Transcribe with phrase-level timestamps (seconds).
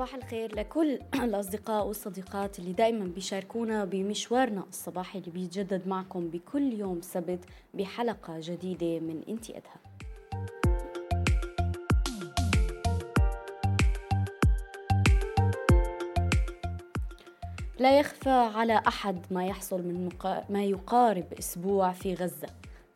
[0.00, 7.00] صباح الخير لكل الأصدقاء والصديقات اللي دايما بيشاركونا بمشوارنا الصباحي اللي بيتجدد معكم بكل يوم
[7.00, 9.80] سبت بحلقة جديدة من إنتي أدهى.
[17.78, 20.08] لا يخفى على أحد ما يحصل من
[20.50, 22.48] ما يقارب أسبوع في غزة.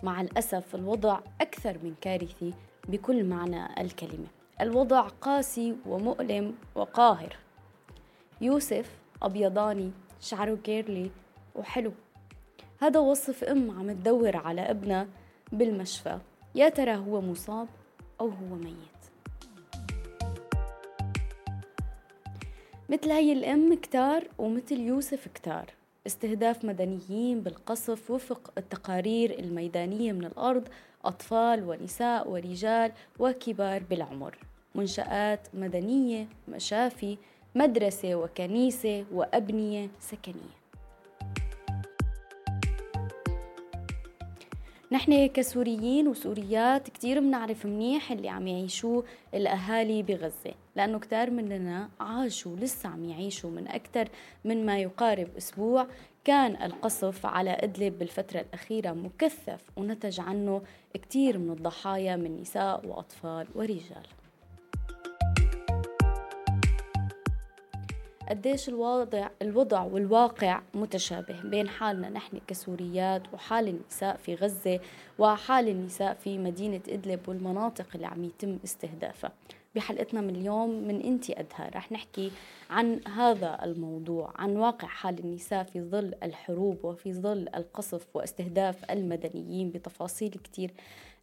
[0.02, 2.54] مع الأسف الوضع أكثر من كارثي
[2.88, 4.43] بكل معنى الكلمة.
[4.60, 7.36] الوضع قاسي ومؤلم وقاهر.
[8.40, 8.90] يوسف
[9.22, 11.10] أبيضاني شعره كيرلي
[11.54, 11.92] وحلو.
[12.80, 15.06] هذا وصف أم عم تدور على ابنها
[15.52, 16.18] بالمشفى.
[16.54, 17.68] يا ترى هو مصاب
[18.20, 18.74] أو هو ميت؟
[22.88, 25.66] مثل هي الأم كتار ومثل يوسف كتار.
[26.06, 30.68] استهداف مدنيين بالقصف وفق التقارير الميدانية من الأرض
[31.04, 34.38] أطفال ونساء ورجال وكبار بالعمر.
[34.74, 37.18] منشآت مدنية مشافي
[37.54, 40.64] مدرسة وكنيسة وأبنية سكنية.
[44.92, 52.56] نحن كسوريين وسوريات كتير بنعرف منيح اللي عم يعيشوه الأهالي بغزة لأنه كتار مننا عاشوا
[52.56, 54.08] لسه عم يعيشوا من أكثر
[54.44, 55.86] من ما يقارب أسبوع.
[56.24, 60.62] كان القصف على إدلب بالفترة الأخيرة مكثف ونتج عنه
[60.94, 64.06] كتير من الضحايا من نساء وأطفال ورجال.
[68.28, 74.80] قديش الوضع الوضع والواقع متشابه بين حالنا نحن كسوريات وحال النساء في غزة
[75.18, 79.32] وحال النساء في مدينة إدلب والمناطق اللي عم يتم استهدافها.
[79.74, 82.30] بحلقتنا من اليوم من إنتي ادهى رح نحكي
[82.70, 89.70] عن هذا الموضوع عن واقع حال النساء في ظل الحروب وفي ظل القصف واستهداف المدنيين
[89.70, 90.70] بتفاصيل كتير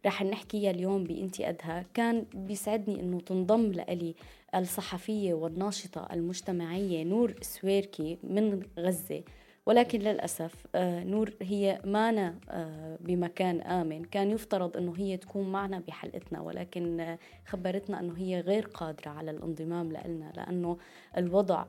[0.06, 4.14] رح نحكيها اليوم بإنتي ادهى كان بيسعدني إنه تنضم لألي
[4.54, 9.22] الصحفية والناشطة المجتمعية نور سويركي من غزة.
[9.66, 14.04] ولكن للأسف آه، نور هي مانا آه، بمكان آمن.
[14.04, 19.30] كان يفترض أنه هي تكون معنا بحلقتنا ولكن آه، خبرتنا أنه هي غير قادرة على
[19.30, 20.78] الانضمام لنا لأنه
[21.16, 21.64] الوضع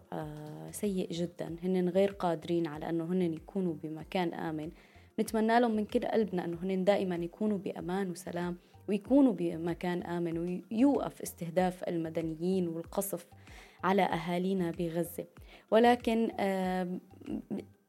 [0.72, 1.56] سيء جدا.
[1.64, 4.72] هن غير قادرين على أنه هن يكونوا بمكان آمن.
[5.20, 8.58] نتمنى لهم من كل قلبنا أنه هن دائما يكونوا بأمان وسلام.
[8.90, 10.38] ويكونوا بمكان آمن
[10.72, 13.28] ويوقف استهداف المدنيين والقصف
[13.84, 15.26] على أهالينا بغزة.
[15.72, 16.32] ولكن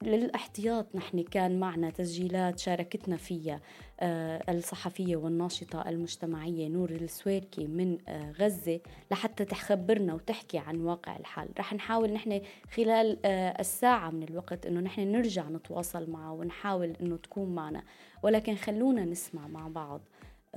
[0.03, 3.61] للاحتياط نحن كان معنا تسجيلات شاركتنا فيها
[4.01, 8.81] آه، الصحفية والناشطة المجتمعية نور السويركي من آه، غزة
[9.11, 11.49] لحتى تخبرنا وتحكي عن واقع الحال.
[11.59, 12.41] رح نحاول نحن
[12.71, 17.83] خلال آه، الساعة من الوقت إنه نحن نرجع نتواصل معه ونحاول إنه تكون معنا.
[18.23, 20.01] ولكن خلونا نسمع مع بعض.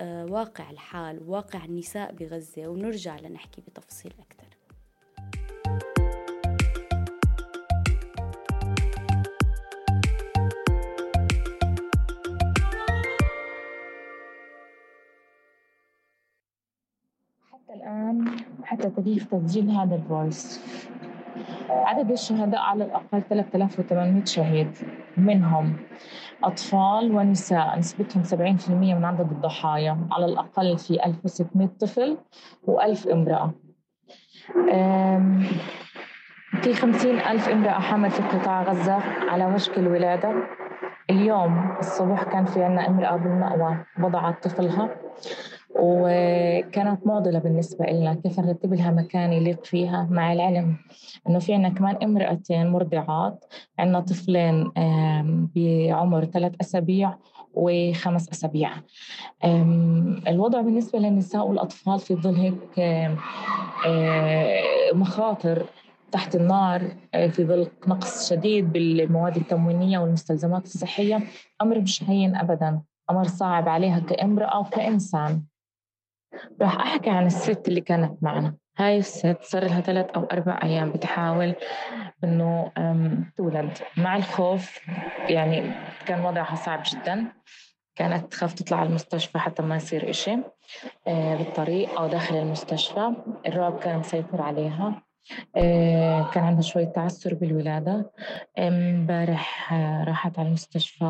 [0.05, 4.47] واقع الحال وواقع النساء بغزة ونرجع لنحكي بتفصيل أكثر
[17.69, 20.59] الآن حتى تاريخ تسجيل هذا الفويس.
[21.69, 24.71] عدد الشهداء على الأقل 3800 شهيد
[25.17, 25.73] منهم
[26.43, 32.17] أطفال ونساء نسبتهم 70% من عدد الضحايا على الأقل في 1600 طفل
[32.67, 33.51] و1000 امرأة.
[36.61, 40.33] في 50 ألف امرأة حامل في قطاع غزة على وشك الولادة
[41.09, 44.89] اليوم الصبح كان في عنا امرأة بالمأوى وضعت طفلها.
[45.79, 50.75] وكانت معضلة بالنسبة لنا كيف نرتب لها مكان يليق فيها مع العلم.
[51.29, 53.45] إنه في عنا كمان امرأتين مرضعات.
[53.79, 54.71] عنا طفلين
[55.55, 57.13] بعمر ثلاث أسابيع
[57.53, 58.71] وخمس أسابيع.
[60.27, 62.79] الوضع بالنسبة للنساء والأطفال في ظل هيك
[64.93, 65.65] مخاطر
[66.11, 66.81] تحت النار
[67.11, 71.19] في ظل نقص شديد بالمواد التموينية والمستلزمات الصحية
[71.61, 72.81] أمر مش هين أبدا.
[73.09, 75.41] أمر صعب عليها كامرأة وكإنسان.
[76.61, 78.55] راح أحكي عن الست اللي كانت معنا.
[78.77, 81.55] هاي الست صار لها ثلاث أو أربع أيام بتحاول
[82.23, 82.71] إنه
[83.37, 83.77] تولد.
[83.97, 84.79] مع الخوف
[85.29, 85.71] يعني
[86.05, 87.25] كان وضعها صعب جدا.
[87.95, 90.37] كانت تخاف تطلع على المستشفى حتى ما يصير إشي
[91.07, 93.13] آه، بالطريق أو داخل المستشفى.
[93.47, 95.01] الرعب كان مسيطر عليها.
[96.33, 98.11] كان عندها شوية تعثر بالولادة
[98.59, 101.05] امبارح آه، راحت على المستشفى.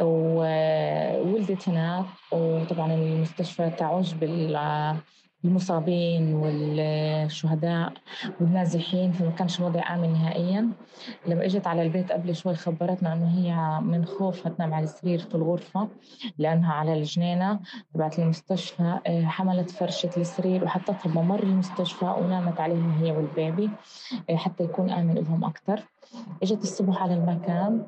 [0.00, 4.56] وولدت هناك وطبعا المستشفى تعوج بال
[5.44, 7.92] المصابين والشهداء
[8.40, 10.70] والنازحين فما كانش الوضع آمن نهائيا.
[11.26, 15.34] لما إجت على البيت قبل شوي خبرتنا إنه هي من خوفها تنام على السرير في
[15.34, 15.88] الغرفة
[16.38, 17.60] لأنها على الجنينة
[17.94, 23.70] تبعت المستشفى آه، حملت فرشة السرير وحطتها بممر المستشفى ونامت عليها هي والبيبي
[24.30, 25.80] آه، حتى يكون آمن لهم أكثر
[26.42, 27.86] إجت الصبح على المكان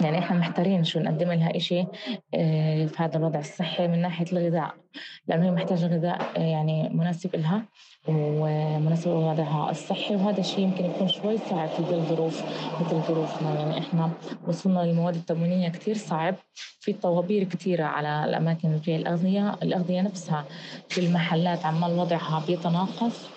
[0.00, 1.80] يعني إحنا محتارين شو نقدم لها إشي
[2.34, 4.74] آه، في هذا الوضع الصحي من ناحية الغذاء
[5.28, 7.64] لأنه هي محتاجة غذاء آه، يعني مناسب لها
[8.08, 12.42] ومناسب لوضعها الصحي وهذا الشيء يمكن يكون شوي صعب في ظل ظروف
[12.80, 13.54] مثل ظروفنا.
[13.54, 14.10] يعني إحنا
[14.46, 16.34] وصلنا للمواد التموينية كتير صعب
[16.80, 20.44] في طوابير كثيرة على الأماكن اللي الأغذية الأغذية نفسها
[20.88, 23.28] في المحلات عمال وضعها بيتناقص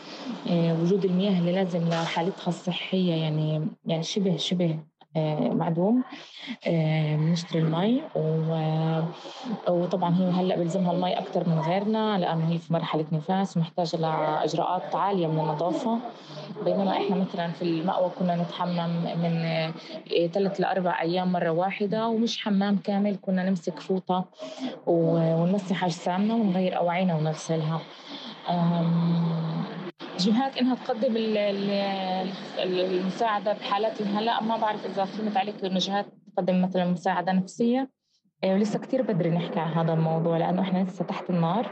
[0.50, 4.80] آه، وجود المياه اللي لازم لحالتها الصحية يعني يعني شبه شبه
[5.54, 6.04] معدوم
[6.68, 8.02] آه، بنشتري المي
[9.70, 14.96] وطبعا هي هلأ بيلزمها المي أكثر من غيرنا لأنه هي في مرحلة نفاس ومحتاجة لاجراءات
[14.96, 16.00] عالية من النظافة.
[16.66, 18.90] بينما إحنا مثلا في المأوى كنا نتحمم
[19.24, 19.34] من
[20.32, 24.26] ثلاث لاربع أيام مرة واحدة ومش حمام كامل كنا نمسك فوطة
[24.88, 27.80] ونمسح أجسامنا ونغير اواعينا ونغسلها.
[30.24, 31.14] جهات إنها تقدم
[32.60, 36.06] المساعدة بحالات هلا ما بعرف إذا فهمت عليك إنه جهات
[36.36, 37.90] تقدم مثلا مساعدة نفسية.
[38.44, 41.72] آه، ولسه كتير بدري نحكي عن هذا الموضوع لأنه إحنا لسه تحت النار.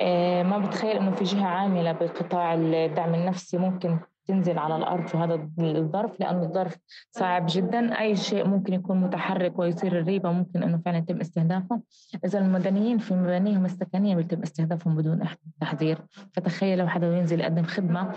[0.00, 3.98] آه، ما بتخيل إنه في جهة عاملة بقطاع الدعم النفسي ممكن
[4.28, 6.76] تنزل على الأرض في هذا الظرف لأنه الظرف
[7.10, 8.00] صعب جدا.
[8.00, 11.80] أي شيء ممكن يكون متحرك ويصير الريبة ممكن أنه فعلا يتم استهدافه.
[12.24, 15.20] إذا المدنيين في مبانيهم السكنية بيتم استهدافهم بدون
[15.60, 15.98] تحذير.
[16.32, 18.12] فتخيل لو حدا ينزل يقدم خدمة.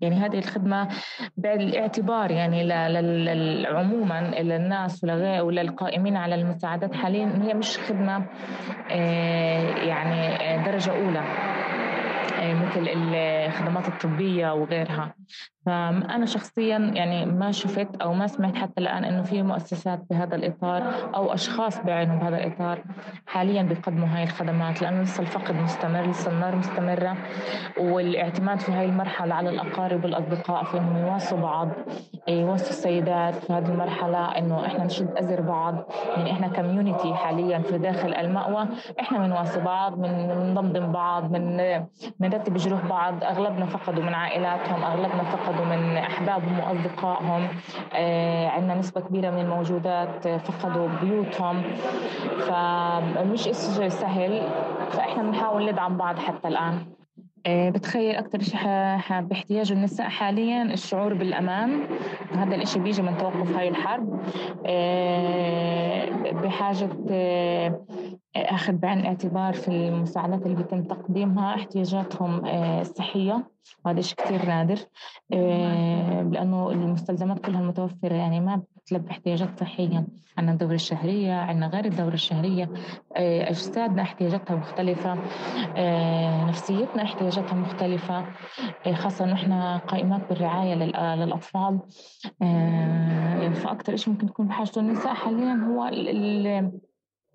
[0.00, 0.88] يعني هذه الخدمة
[1.36, 2.72] بالاعتبار يعني
[3.66, 8.26] عموما للناس وللقائمين على المساعدات حاليا هي مش خدمة
[8.90, 11.22] آه، يعني آه، درجة أولى
[12.38, 15.14] آه، مثل الخدمات الطبية وغيرها.
[15.66, 20.82] فأنا شخصيا يعني ما شفت أو ما سمعت حتى الآن إنه في مؤسسات بهذا الإطار
[21.14, 22.78] أو أشخاص بعينهم بهذا الإطار
[23.26, 27.16] حاليا بيقدموا هاي الخدمات لأنه لسه الفقد مستمر لسه النار مستمرة
[27.78, 31.68] والاعتماد في هاي المرحلة على الأقارب والأصدقاء في إنهم يواصوا بعض
[32.28, 35.74] يوصوا السيدات في هذه المرحلة إنه إحنا نشد أزر بعض
[36.16, 38.68] يعني إحنا كميونيتي حاليا في داخل المأوى
[39.00, 41.32] إحنا بنواصي بعض بنضمضم بعض
[42.20, 47.48] بنرتب جروح بعض أغلبنا فقدوا من عائلاتهم أغلبنا فقدوا من أحبابهم وأصدقائهم.
[47.94, 51.62] آه عندنا نسبة كبيرة من الموجودات فقدوا بيوتهم.
[52.38, 53.40] فمش
[53.88, 54.42] سهل
[54.90, 56.78] فإحنا بنحاول ندعم بعض حتى الآن.
[57.46, 58.60] آه، بتخيل أكثر شيء
[59.20, 61.80] باحتياج النساء حاليا الشعور بالأمان.
[62.34, 64.20] هذا الإشي بيجي من توقف هاي الحرب.
[64.66, 66.88] آه، بحاجة
[68.36, 73.50] أخذ بعين الاعتبار في المساعدات اللي بيتم تقديمها احتياجاتهم الصحية
[73.84, 74.78] وهذا شيء كثير نادر.
[76.32, 80.06] لأنه المستلزمات كلها متوفرة يعني ما بتلبي احتياجات صحية.
[80.38, 82.70] عندنا الدورة الشهرية عندنا غير الدورة الشهرية.
[83.16, 85.18] أجسادنا احتياجاتها مختلفة.
[86.48, 88.24] نفسيتنا احتياجاتها مختلفة.
[88.92, 90.74] خاصة نحن قائمات بالرعاية
[91.14, 91.80] للأطفال.
[93.54, 95.90] فأكثر شيء ممكن تكون بحاجته النساء حاليا هو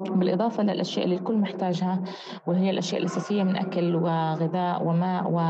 [0.10, 2.04] بالإضافة للأشياء اللي الكل محتاجها
[2.48, 5.42] وهي الأشياء الأساسية من أكل وغذاء وماء و...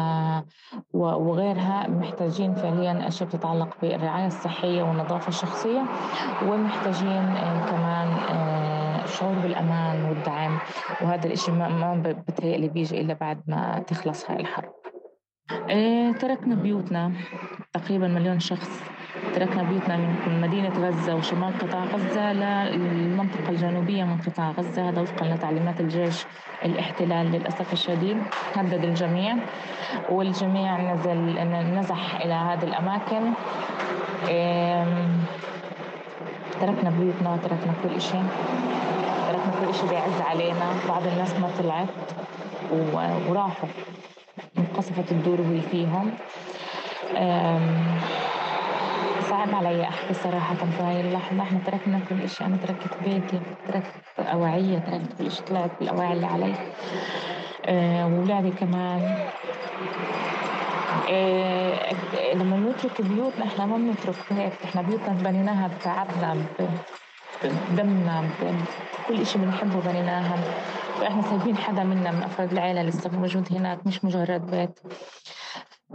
[0.94, 5.86] وغيرها محتاجين فعليا أشياء بتتعلق بالرعاية الصحية والنظافة الشخصية
[6.46, 10.60] ومحتاجين آه، كمان آه، شعور بالأمان والدعم
[11.02, 14.72] وهذا الإشي ما بتهيألي بيجي إلا بعد ما تخلص هاي الحرب.
[15.70, 17.12] إيه تركنا بيوتنا
[17.74, 19.01] تقريبا مليون شخص.
[19.36, 25.26] تركنا بيوتنا من مدينة غزة وشمال قطاع غزة للمنطقة الجنوبية من قطاع غزة هذا وفقا
[25.26, 26.26] لتعليمات الجيش
[26.66, 28.18] الاحتلال للأسف الشديد.
[28.56, 29.36] هدد الجميع
[30.10, 31.20] والجميع نزل
[31.80, 33.34] نزح إلى هذه الأماكن.
[36.62, 38.26] تركنا بيوتنا تركنا كل شيء
[39.28, 40.74] تركنا كل شيء بيعز علينا.
[40.90, 41.88] بعض الناس ما طلعت
[43.30, 43.70] وراحوا
[44.58, 46.12] انقصفت الدور اللي فيهم.
[49.32, 51.42] صعب علي أحكي صراحة في هاي اللحظة.
[51.42, 56.26] إحنا تركنا كل شيء أنا تركت بيتي تركت أواعية تركت كل شيء طلعت بالأواعي اللي
[56.26, 56.54] علي.
[57.66, 59.30] أه وولادي كمان.
[61.10, 61.94] أه
[62.34, 64.54] لما نترك بيوتنا إحنا ما بنترك هيك.
[64.64, 66.38] إحنا بيوتنا بنيناها بتعبنا
[67.44, 70.38] بدمنا بكل شيء بنحبه بنيناها.
[71.00, 74.80] فإحنا سايبين حدا منا من أفراد العيلة لسه موجود هناك مش مجرد بيت.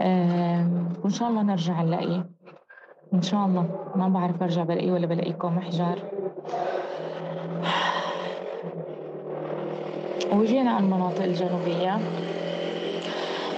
[0.01, 0.67] أه
[1.03, 2.36] وإن شاء الله نرجع نلاقيه.
[3.13, 3.67] إن شاء الله.
[3.95, 5.99] ما بعرف أرجع بلاقيه ولا بلاقيكم أحجار
[10.33, 11.97] وجينا على المناطق الجنوبية.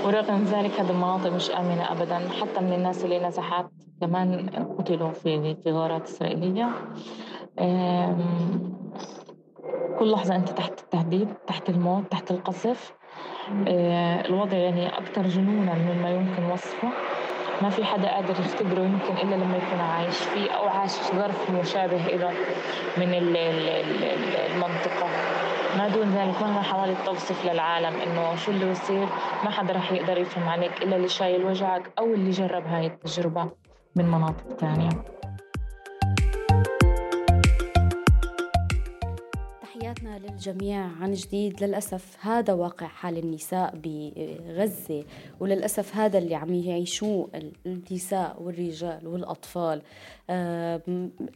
[0.06, 2.20] ورغم ذلك هذه المناطق مش آمنة أبدا.
[2.30, 3.66] حتى من الناس اللي نزحت
[4.02, 6.76] كمان قتلوا في في غارات إسرائيلية.
[10.00, 12.94] كل لحظة أنت تحت التهديد تحت الموت تحت القصف.
[13.68, 16.94] آه، الوضع يعني أكثر جنونا مما يمكن وصفه.
[17.62, 21.98] ما في حدا قادر يختبره يمكن إلا لما يكون عايش فيه أو عايش ظرف مشابه
[21.98, 22.32] له
[22.98, 23.14] من
[24.56, 25.08] المنطقة.
[25.78, 29.06] ما دون ذلك مهما حاولت توصف للعالم إنه شو اللي بصير
[29.44, 33.50] ما حدا رح يقدر يفهم عليك إلا اللي شايل وجعك أو اللي جرب هاي التجربة
[33.96, 34.90] من مناطق تانية.
[40.20, 41.64] للجميع عن جديد.
[41.64, 45.06] للأسف هذا واقع حال النساء بغزة
[45.40, 47.30] وللأسف هذا اللي عم يعيشوه
[47.66, 49.82] النساء والرجال والأطفال.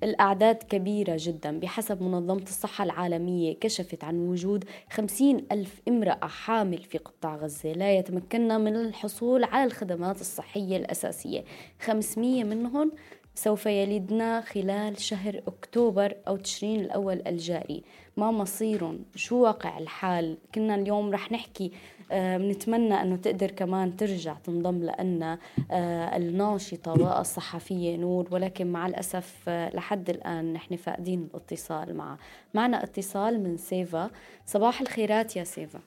[0.04, 1.60] الأعداد كبيرة جدا.
[1.60, 7.74] بحسب منظمة الصحة العالمية كشفت عن وجود خمسين ألف امرأة حامل في قطاع غزة.
[7.74, 11.44] لا يتمكنن من الحصول على الخدمات الصحية الأساسية.
[11.80, 12.92] 500 منهم
[13.36, 17.84] سوف يلدنا خلال شهر أكتوبر أو تشرين الأول الجاري.
[18.18, 21.72] ما مصيرهم شو واقع الحال؟ كنا اليوم رح نحكي
[22.12, 25.40] آه بنتمنى أنه تقدر كمان ترجع تنضم لنا
[25.72, 32.18] آه الناشطة والصحفية نور ولكن مع الأسف آه لحد الآن نحن فاقدين الاتصال معها
[32.54, 34.10] معنا اتصال من سيفا.
[34.46, 35.80] صباح الخيرات يا سيفا.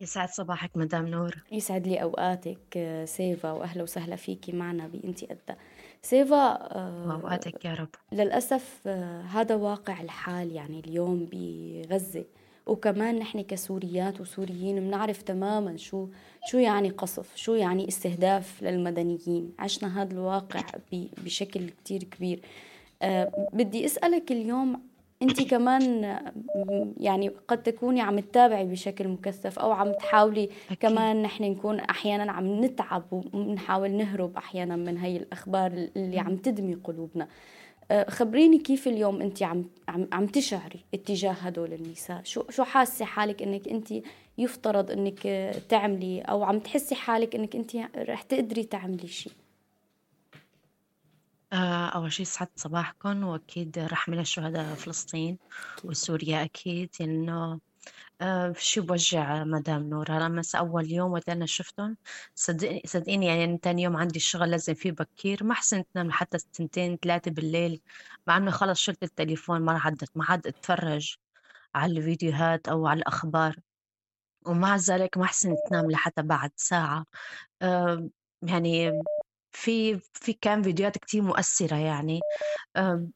[0.00, 1.44] يسعد صباحك مدام نور.
[1.52, 5.56] يسعد لي أوقاتك سيفا وأهلا وسهلا فيكي معنا بإنتي قدها
[6.04, 6.52] سيفا
[7.12, 7.88] اوقاتك يا رب.
[8.12, 12.24] للأسف آه، هذا واقع الحال يعني اليوم بغزة.
[12.66, 16.08] وكمان نحن كسوريات وسوريين بنعرف تماما شو
[16.46, 19.52] شو يعني قصف شو يعني استهداف للمدنيين.
[19.58, 22.40] عشنا هذا الواقع بشكل كتير كبير.
[23.02, 24.80] أه بدي أسألك اليوم
[25.22, 26.02] أنت كمان
[27.00, 30.78] يعني قد تكوني عم تتابعي بشكل مكثف أو عم تحاولي أكيد.
[30.78, 36.74] كمان نحن نكون أحيانا عم نتعب وبنحاول نهرب أحيانا من هي الأخبار اللي عم تدمي
[36.74, 37.28] قلوبنا.
[37.90, 43.04] أه، خبريني كيف اليوم أنت عم عم عم تشعري اتجاه هدول النساء؟ شو شو حاسة
[43.04, 43.94] حالك إنك أنت
[44.38, 45.20] يفترض إنك
[45.68, 49.32] تعملي أو عم تحسي حالك إنك أنت رح تقدري تعملي شيء؟
[51.52, 55.38] آه، أول شي يسعد صباحكم وأكيد رحمة لشهداء فلسطين
[55.84, 57.60] وسوريا أكيد إنه
[58.20, 61.96] آه، شي بوجع مدام نور أنا مس أول يوم وقت أنا شفتهم
[62.86, 65.44] صدقيني يعني تاني يوم عندي الشغل لازم فيه بكير.
[65.44, 67.82] ما حسنت نام لحتى تنتين ثلاثة بالليل
[68.26, 71.16] مع إنه خلص شلت التليفون ما عدت ما عاد أتفرج
[71.74, 73.56] على الفيديوهات أو على الأخبار.
[74.46, 77.06] ومع ذلك ما حسنت نام لحتى بعد ساعة.
[77.62, 78.08] آه،
[78.42, 78.92] يعني
[79.52, 82.20] في في كان فيديوهات كتير مؤثرة يعني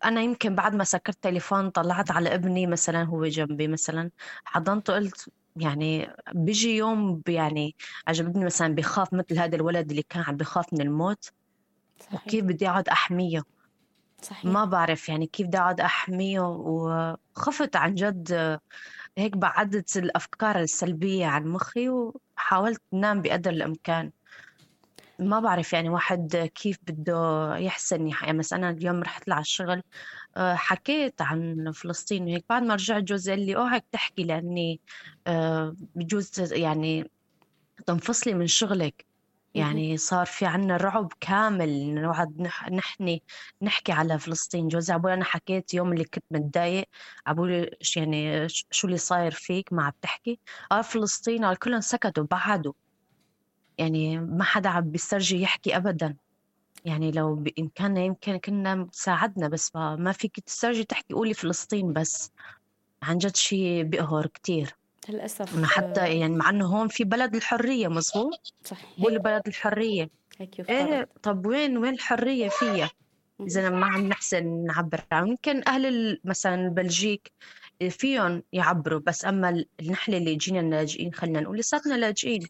[0.05, 4.11] أنا يمكن بعد ما سكرت تليفون طلعت على ابني مثلا هو جنبي مثلا
[4.45, 7.75] حضنته قلت يعني بيجي يوم يعني
[8.09, 11.31] عجبني مثلا بخاف مثل هذا الولد اللي كان عم بخاف من الموت
[12.01, 12.27] صحيح.
[12.27, 13.43] وكيف بدي أقعد أحميه
[14.23, 14.45] صحيح.
[14.45, 18.59] ما بعرف يعني كيف بدي أقعد أحميه وخفت عن جد
[19.19, 24.11] هيك بعدت الأفكار السلبية عن مخي وحاولت نام بقدر الإمكان
[25.19, 29.83] ما بعرف يعني واحد كيف بده يحسن يعني مثلا أنا اليوم رحت على الشغل
[30.37, 32.45] آه، حكيت عن فلسطين وهيك.
[32.49, 34.81] بعد ما رجعت جوزي قال لي اوعك تحكي لأني
[35.27, 37.11] آه، بجوز يعني
[37.87, 39.07] تنفصلي من شغلك.
[39.55, 43.21] يعني صار في عنا رعب كامل نقعد نحن
[43.63, 44.69] نحكي على فلسطين.
[44.69, 46.89] جوزي عبول أنا حكيت يوم اللي كنت متضايق
[47.27, 50.41] عبول يعني شو اللي صاير فيك؟ ما عم تحكي.
[50.71, 52.73] قال فلسطين قال كلهم سكتوا بعدوا.
[53.79, 56.17] يعني ما حدا عم بيسترجي يحكي ابدا.
[56.85, 62.31] يعني لو بامكاننا يمكن كنا ساعدنا بس ما فيك تسترجي تحكي قولي فلسطين بس.
[63.03, 64.77] عن جد شيء بيقهر كتير.
[65.09, 68.91] للأسف حتى يعني مع إنه هون في بلد الحرية مزبوط؟ صحيح.
[68.99, 70.11] بقول بلد الحرية.
[70.39, 70.77] هيك يفترض.
[70.77, 72.91] إيه طب وين وين الحرية فيها؟
[73.41, 77.33] إذا ما عم نحسن نعبر عنه يمكن أهل مثلا البلجيك
[77.91, 82.47] فيهم يعبروا بس أما النحله اللي جينا لاجئين خلينا نقول لساتنا لاجئين.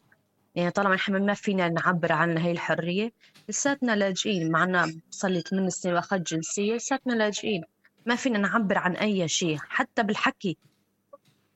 [0.57, 3.13] يعني طالما نحن ما فينا نعبر عن هي الحرية
[3.49, 4.51] لساتنا لاجئين.
[4.53, 7.65] معنا صار لي ثمان سنين واخذت جنسية لساتنا لاجئين.
[8.07, 9.59] ما فينا نعبر عن أي شيء.
[9.59, 10.57] حتى بالحكي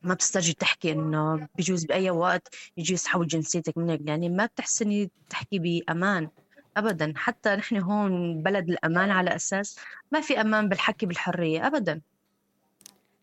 [0.02, 5.58] ما بتسترجي تحكي إنه بجوز بأي وقت يجي يسحبوا جنسيتك منك يعني ما بتحسني تحكي
[5.58, 6.28] بأمان.
[6.76, 7.12] ابدا.
[7.16, 9.78] حتى نحن هون بلد الأمان على أساس
[10.12, 11.66] ما في أمان بالحكي بالحرية.
[11.66, 12.00] ابدا.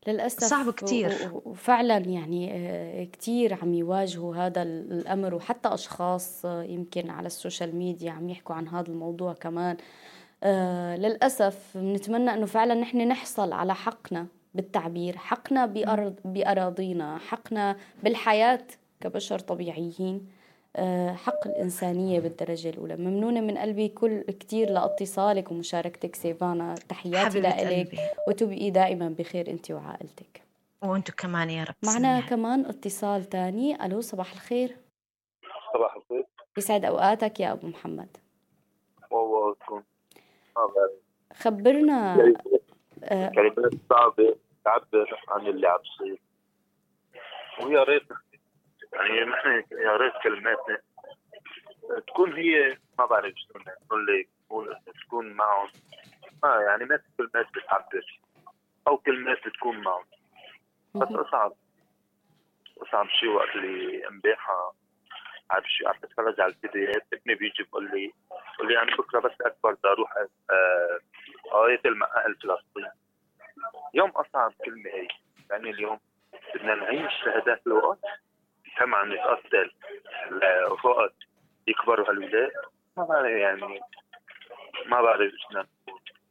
[0.07, 1.31] للأسف صعب كتير.
[1.45, 7.75] وفعلا يعني آه، كتير عم يواجهوا هذا الأمر وحتى أشخاص آه، يمكن على ال social
[7.75, 9.77] media عم يحكوا عن هذا الموضوع كمان.
[10.43, 18.63] آه، للأسف بنتمنى أنه فعلا نحن نحصل على حقنا بالتعبير حقنا بأرض بأراضينا حقنا بالحياة
[19.01, 20.36] كبشر طبيعيين.
[21.15, 22.95] حق الإنسانية بالدرجة الأولى.
[22.95, 26.75] ممنونة من قلبي كل كتير لاتصالك ومشاركتك سيفانا.
[26.89, 27.89] تحياتي لك
[28.27, 30.41] وتبقي دائما بخير أنت وعائلتك.
[30.81, 31.75] وأنتم كمان يا رب.
[31.85, 32.29] معنا سميح.
[32.29, 33.85] كمان اتصال تاني.
[33.85, 34.77] ألو صباح الخير.
[35.73, 36.25] صباح الخير.
[36.57, 38.17] يسعد أوقاتك يا أبو محمد.
[39.11, 39.55] والله
[41.33, 42.15] خبرنا
[43.09, 46.19] كلمات صعبة تعبر عن اللي عم يصير.
[47.63, 48.03] ويا ريت
[48.97, 50.77] يعني نحن يا ريت كلماتنا
[52.07, 54.29] تكون هي ما بعرف شو نقول لك
[55.05, 55.69] تكون معهم.
[56.43, 58.19] ما يعني ما كلمات بتعبر
[58.87, 60.03] أو كلمات تكون معهم.
[60.95, 61.53] بس اصعب
[62.81, 64.73] أصعب شيء وقت اللي امبارحة
[65.51, 68.11] عم عم بتفرج على الفيديوهات ابني بيجي بقول لي
[68.55, 70.17] بقول لي أنا بكرة بس أكبر بدي أروح
[70.51, 70.99] آه،
[71.51, 72.91] قريت المقاهي الفلسطيني
[73.93, 75.07] يوم أصعب كلمة هي.
[75.51, 75.99] يعني اليوم
[76.55, 77.99] بدنا نعيش لهداك الوقت
[78.79, 79.71] كم عم نتقتل
[80.83, 81.13] لوقت
[81.67, 82.51] يكبروا هالولاد
[82.97, 83.79] ما بعرف يعني
[84.89, 85.65] ما بعرف إيش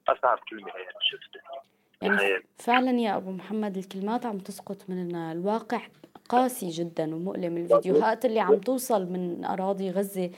[0.08, 1.62] أصعب كلمة هي شفتها.
[2.02, 5.80] يعني فعلا يا أبو محمد الكلمات عم تسقط من الواقع
[6.28, 7.56] قاسي جدا ومؤلم.
[7.56, 10.30] الفيديوهات اللي عم توصل من أراضي غزة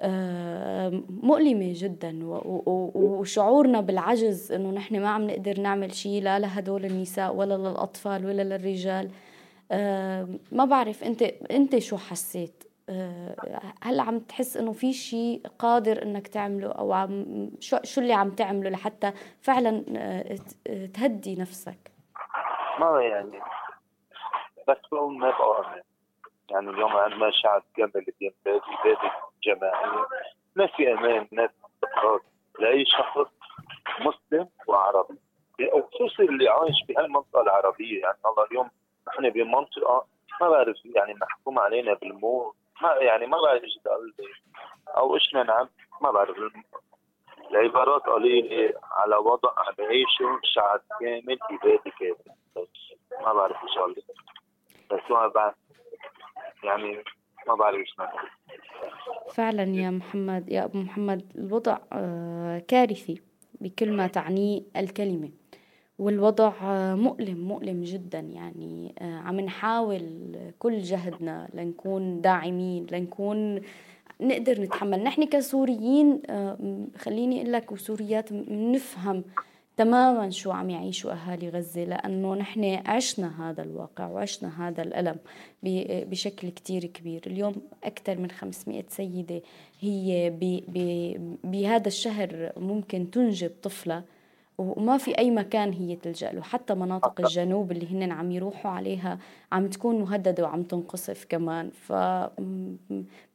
[0.00, 2.20] آه، مؤلمة جدا.
[2.94, 8.42] وشعورنا بالعجز إنه نحن ما عم نقدر نعمل شيء لا لهدول النساء ولا للأطفال ولا
[8.42, 9.10] للرجال.
[10.52, 13.36] ما بعرف انت انت شو حسيت؟ آه،
[13.82, 18.30] هل عم تحس انه في شيء قادر انك تعمله أو عم شو شو اللي عم
[18.30, 19.84] تعمله لحتى فعلا
[20.94, 21.92] تهدي نفسك؟
[22.80, 23.40] ما يعني.
[24.68, 25.82] بس ما بقى
[26.50, 29.10] يعني اليوم عندنا شعب كامل بينبادي بادي
[29.44, 30.06] جماعية
[30.56, 31.48] ما في أمان ما
[32.60, 33.30] لأي شخص
[34.00, 35.14] مسلم وعربي.
[35.74, 38.00] وخصوصي اللي عايش بهالمنطقة العربية.
[38.00, 38.70] يعني الله اليوم
[39.16, 40.06] نحن بمنطقة
[40.40, 42.54] ما بعرف يعني محكوم علينا بالموت.
[42.82, 43.78] ما يعني ما بعرف إيش
[44.96, 45.68] أو إيش نعم
[46.00, 46.36] ما بعرف.
[47.50, 52.36] العبارات قليلة على وضع بعيشه شعب كامل ببادي كامل.
[52.56, 52.68] بس
[53.24, 54.04] ما بعرف إيش
[54.90, 55.54] بس ما بعرف.
[56.64, 57.04] يعني
[57.48, 57.96] ما بعرف إيش
[59.34, 63.22] فعلا يا محمد يا أبو محمد الوضع آه، كارثي
[63.60, 65.30] بكل ما تعنيه الكلمة.
[65.98, 70.02] والوضع آه، مؤلم مؤلم جدا يعني آه، عم نحاول
[70.58, 73.60] كل جهدنا لنكون داعمين لنكون
[74.20, 75.02] نقدر نتحمل.
[75.02, 76.22] نحن كسوريين
[76.96, 79.24] خليني أقول لك وسوريات نفهم
[79.76, 85.16] تماما شو عم يعيشوا أهالي غزة لأنه نحن عشنا هذا الواقع وعشنا هذا الألم
[86.10, 87.22] بشكل كتير كبير.
[87.26, 87.54] اليوم
[87.84, 89.42] أكثر من 500 سيدة
[89.80, 90.30] هي
[91.44, 94.02] بهذا الشهر ممكن تنجب طفلة
[94.58, 96.42] وما في أي مكان هي تلجأ له.
[96.42, 99.18] حتى مناطق الجنوب اللي هن عم يروحوا عليها
[99.52, 101.70] عم تكون مهددة وعم تنقصف كمان.
[101.70, 101.92] ف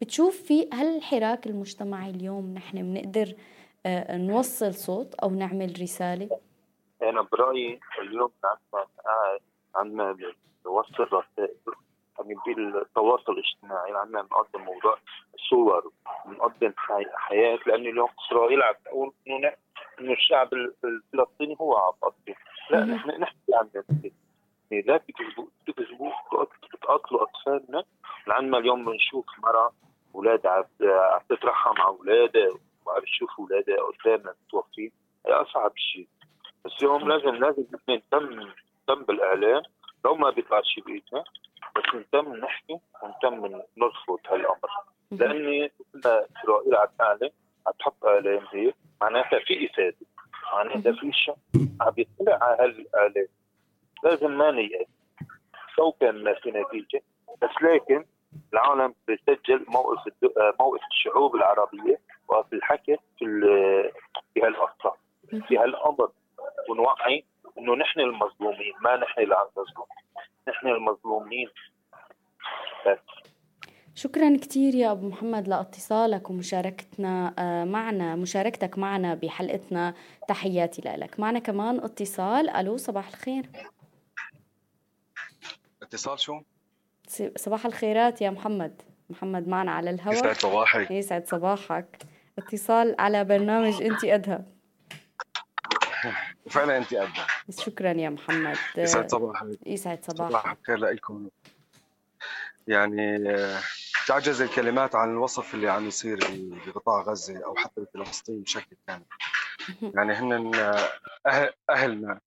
[0.01, 3.36] بتشوف في هل الحراك المجتمعي اليوم نحن بنقدر
[3.86, 6.29] آه، نوصل صوت أو نعمل رسالة؟
[7.01, 8.86] أنا برأيي اليوم عندنا
[9.75, 10.34] عندنا
[10.65, 11.55] نوصل رسائل
[12.19, 14.97] يعني بالتواصل الاجتماعي عندنا نقدم موضوع
[15.49, 15.91] صور
[16.25, 16.73] نقدم
[17.15, 19.54] حياه لأنه اليوم إسرائيل عم تقول إنه
[19.99, 21.93] إنه الشعب الفلسطيني هو عم
[22.27, 23.69] يقتل لا نحن نحكي عن
[24.71, 25.45] يعني لا بتكذبوا
[26.73, 27.84] بتقتلوا أطفالنا.
[28.27, 29.73] لعندنا اليوم بنشوف مرة
[30.15, 30.63] أولاد عم
[31.30, 34.91] تترحم على أولادها وعم تشوف أولادها قدامنا متوفين
[35.27, 36.08] هي أصعب شيء.
[36.65, 38.39] بس اليوم لازم لازم نهتم
[38.89, 39.62] نهتم بالإعلام.
[40.06, 41.23] لو ما بيطلع شيء بإيدنا
[41.75, 44.69] بس نهتم نحكي ونهتم نرفض هالأمر.
[45.12, 47.30] لأني إسرائيل عم تعلن
[47.67, 49.95] عم تحط اعلام هي معناتها في إفادة.
[50.54, 51.36] معناتها في شيء
[51.82, 53.28] عم يطلع على هالاعلام
[54.04, 54.88] لازم ما نيأس.
[55.76, 57.04] سو كان ما في نتيجة.
[57.41, 58.06] بس لكن
[58.54, 60.13] العالم بيسجل موقف
[60.60, 63.26] موقف الشعوب العربية وفي الحكي في
[64.34, 64.93] في هالقصة.
[65.47, 66.12] في هالأمر.
[66.69, 67.26] ونوعي
[67.58, 69.86] إنه نحن المظلومين ما نحن اللي عم نظلم
[70.47, 71.50] نحن المظلومين.
[72.88, 73.31] بس.
[74.02, 79.94] شكرا كثير يا أبو محمد لاتصالك ومشاركتنا آه، معنا مشاركتك معنا بحلقتنا.
[80.28, 81.20] تحياتي لك.
[81.20, 82.50] معنا كمان اتصال.
[82.50, 83.50] ألو صباح الخير.
[85.82, 86.42] اتصال شو؟
[87.38, 88.82] صباح الخيرات يا محمد.
[89.10, 90.16] محمد معنا على الهواء.
[90.16, 90.92] يسعد صباحك.
[90.92, 91.98] يسعد صباحك.
[92.38, 94.40] اتصال على برنامج انت أدهى.
[96.46, 97.26] وفعلا انت أدهى.
[97.50, 98.58] شكرا يا محمد.
[98.78, 99.48] يسعد صباحك.
[99.66, 100.32] يسعد صباحك.
[100.32, 101.30] صباح الخير لكم.
[102.68, 103.18] يعني
[104.08, 106.20] تعجز الكلمات عن الوصف اللي عم يصير
[106.68, 109.04] بقطاع غزة أو حتى بفلسطين بشكل كامل.
[109.82, 110.56] يعني هن
[111.28, 112.20] أهل أهلنا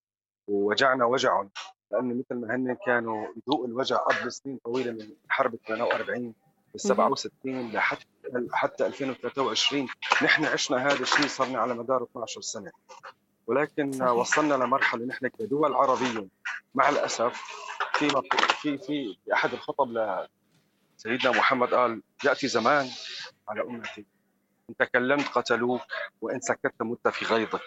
[0.49, 1.51] ووجعنا وجعهم
[1.93, 6.35] لأنه مثل ما هن كانوا يذوقوا الوجع قبل سنين طويلة من حرب 48
[6.75, 8.07] ال 67 لحتى
[8.53, 9.89] حتى 2023
[10.23, 12.73] نحن عشنا هذا الشيء صرنا على مدار 12 سنة.
[13.47, 14.11] ولكن صحيح.
[14.11, 16.27] وصلنا لمرحلة نحن كدول عربية
[16.75, 17.43] مع الأسف
[17.95, 18.11] في
[18.61, 19.93] في في أحد الخطب
[21.05, 22.89] لسيدنا محمد قال يأتي زمان
[23.49, 24.07] على أمتي.
[24.71, 25.81] إن تكلمت قتلوك
[26.21, 27.61] وإن سكت مت في غيظك.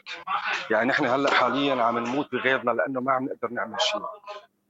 [0.71, 4.01] يعني نحن هلأ حاليا عم نموت بغيظنا لأنه ما عم نقدر نعمل شيء.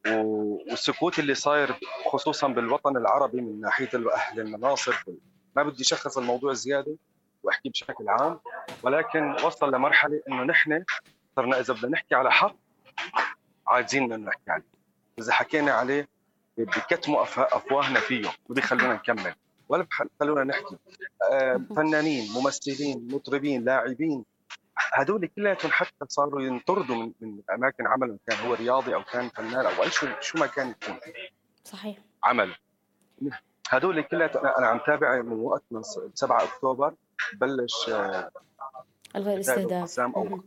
[0.07, 1.75] والسكوت اللي صاير
[2.05, 4.93] خصوصا بالوطن العربي من ناحية أهل المناصب.
[5.55, 6.95] ما بدي شخص الموضوع زيادة
[7.43, 8.39] وأحكي بشكل عام
[8.83, 10.83] ولكن وصل لمرحلة إنه نحن
[11.35, 12.55] صرنا إذا بدنا نحكي على حق
[13.67, 14.77] عاجزين إنه نحكي عليه.
[15.19, 16.07] إذا حكينا عليه
[16.57, 19.33] بكتموا أفواهنا فيه ما بيخلونا نكمل.
[19.69, 19.87] ولا
[20.19, 20.77] بخلونا نحكي.
[21.31, 24.25] آه، فنانين ممثلين مطربين لاعبين
[24.93, 29.65] هدول كلياتهم حتى صاروا ينطردوا من, من أماكن عملهم كان هو رياضي أو كان فنان
[29.65, 30.99] أو أي شو شو ما كان يكون.
[31.63, 31.97] صحيح.
[32.23, 32.55] عمل.
[33.69, 35.81] هدول كلياتهم أنا عم تابع من وقت من
[36.13, 36.93] 7 أكتوبر
[37.33, 38.29] بلش آه،
[39.15, 40.41] الغاء الاستهداف أو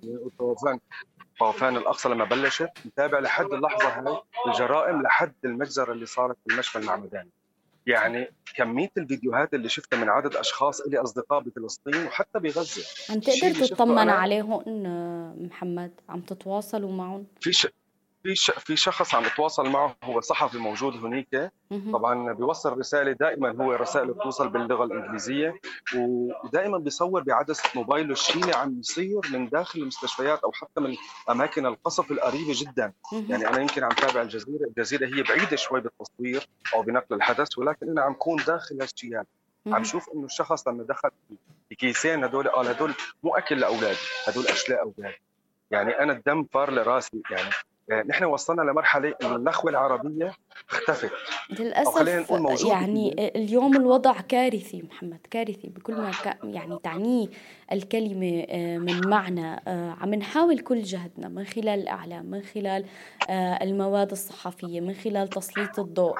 [1.41, 6.79] طوفان الأقصى لما بلشت متابع لحد اللحظة هاي الجرائم لحد المجزرة اللي صارت في المشفى
[6.79, 7.31] المعمداني.
[7.87, 13.13] يعني كمية الفيديوهات اللي شفتها من عدد أشخاص لي أصدقاء بفلسطين وحتى بغزة.
[13.15, 14.63] عم تقدر تطمن عليهم
[15.45, 17.67] محمد؟ عم تتواصلوا معهم؟ في ش...
[18.23, 18.35] في.
[18.59, 21.51] في شخص عم بتواصل معه هو صحفي موجود هنيك.
[21.93, 25.61] طبعا بيوصل رسالة دائما هو رسائله بتوصل باللغة الإنجليزية
[25.97, 30.97] ودائما بيصور بعدسه موبايله الشيء اللي عم يصير من داخل المستشفيات أو حتى من
[31.31, 32.93] أماكن القصف القريبة جدا.
[33.13, 37.91] يعني أنا يمكن عم تابع الجزيرة الجزيرة هي بعيدة شوي بالتصوير أو بنقل الحدث ولكن
[37.91, 39.23] أنا عم كون داخل هالشيء
[39.67, 41.11] عم شوف إنه الشخص لما دخل
[41.71, 45.21] بكيسين هدول قال هدول مو أكل لأولادي هدول أشلاء أولادي.
[45.71, 47.51] يعني أنا الدم فار لراسي يعني
[47.93, 50.33] نحن وصلنا لمرحلة إنه النخوة العربية
[50.71, 51.11] اختفت.
[51.51, 56.13] للأسف يعني اليوم الوضع كارثي محمد كارثي بكل ما
[56.45, 57.29] يعني تعنيه
[57.73, 59.61] الكلمة آه، من معنى.
[59.69, 62.85] آه، عم نحاول كل جهدنا من خلال الإعلام من خلال
[63.63, 66.17] المواد الصحفية من خلال تسليط الضوء.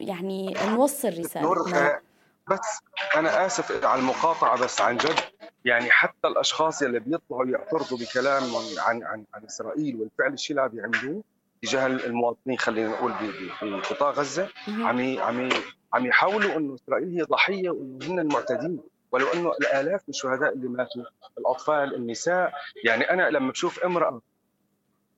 [0.00, 2.07] يعني نوصل رسالتنا.
[2.50, 2.80] بس
[3.16, 5.18] أنا آسف على المقاطعة بس عن جد
[5.64, 8.42] يعني حتى الأشخاص اللي بيطلعوا يعترضوا بكلام
[8.78, 11.22] عن عن عن إسرائيل والفعل الشيء اللي بيعملوه
[11.62, 15.48] تجاه المواطنين خلينا نقول في قطاع غزة عم عم
[15.92, 18.80] عم يحاولوا إنه إسرائيل هي ضحية وإنه هن المعتدين
[19.12, 21.02] ولو إنه الآلاف من الشهداء اللي ماتوا
[21.38, 22.52] الأطفال النساء
[22.84, 24.20] يعني أنا لما بشوف امرأة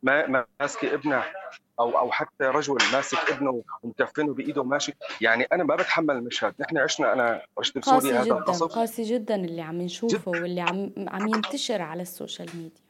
[0.03, 1.33] ما ماسكة ابنها
[1.81, 4.95] أو أو حتى رجل ماسك ابنه ومكفنه بإيده وماشي.
[5.21, 6.55] يعني أنا ما بتحمل المشهد.
[6.59, 10.43] نحن عشنا أنا عشت بسوريا هذا القصف قاسي جدا اللي عم نشوفه جد.
[10.43, 12.81] واللي عم عم ينتشر على ال social media.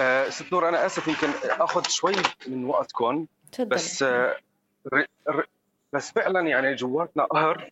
[0.00, 2.14] آه ست نور أنا آسف يمكن أخذ شوي
[2.46, 3.26] من وقتكم.
[3.60, 4.36] بس آه
[5.92, 7.70] بس فعلا يعني جواتنا قهر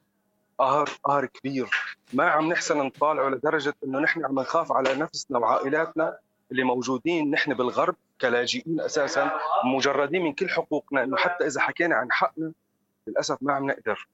[0.59, 1.70] قهر قهر كبير.
[2.12, 6.18] ما عم نحسن نطالعه لدرجة إنه نحن عم نخاف على نفسنا وعائلاتنا
[6.53, 7.96] اللي موجودين نحن بالغرب.
[8.24, 9.30] كلاجئين أساسا
[9.64, 12.52] مجردين من كل حقوقنا انه حتى إذا حكينا عن حقنا
[13.06, 14.08] للأسف ما عم نقدر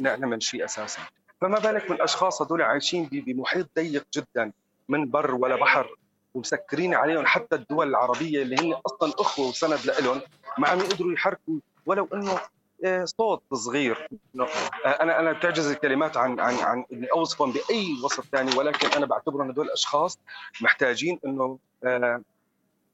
[0.00, 1.00] نعمل شيء أساسا.
[1.40, 4.52] فما بالك من أشخاص هذول عايشين بمحيط ضيق جدا
[4.88, 5.96] من بر ولا بحر
[6.34, 10.20] ومسكرين عليهم حتى الدول العربية اللي هن أصلا أخوة وسند لهم
[10.58, 11.54] ما عم يقدروا يحركوا
[11.86, 12.38] ولو إنه
[12.84, 14.08] آه، صوت صغير.
[14.40, 19.06] آه، أنا أنا بتعجز الكلمات عن عن عن إني أوصفهم بأي وصف ثاني ولكن أنا
[19.06, 20.18] بعتبرهم هدول الاشخاص
[20.60, 22.22] محتاجين إنه آه،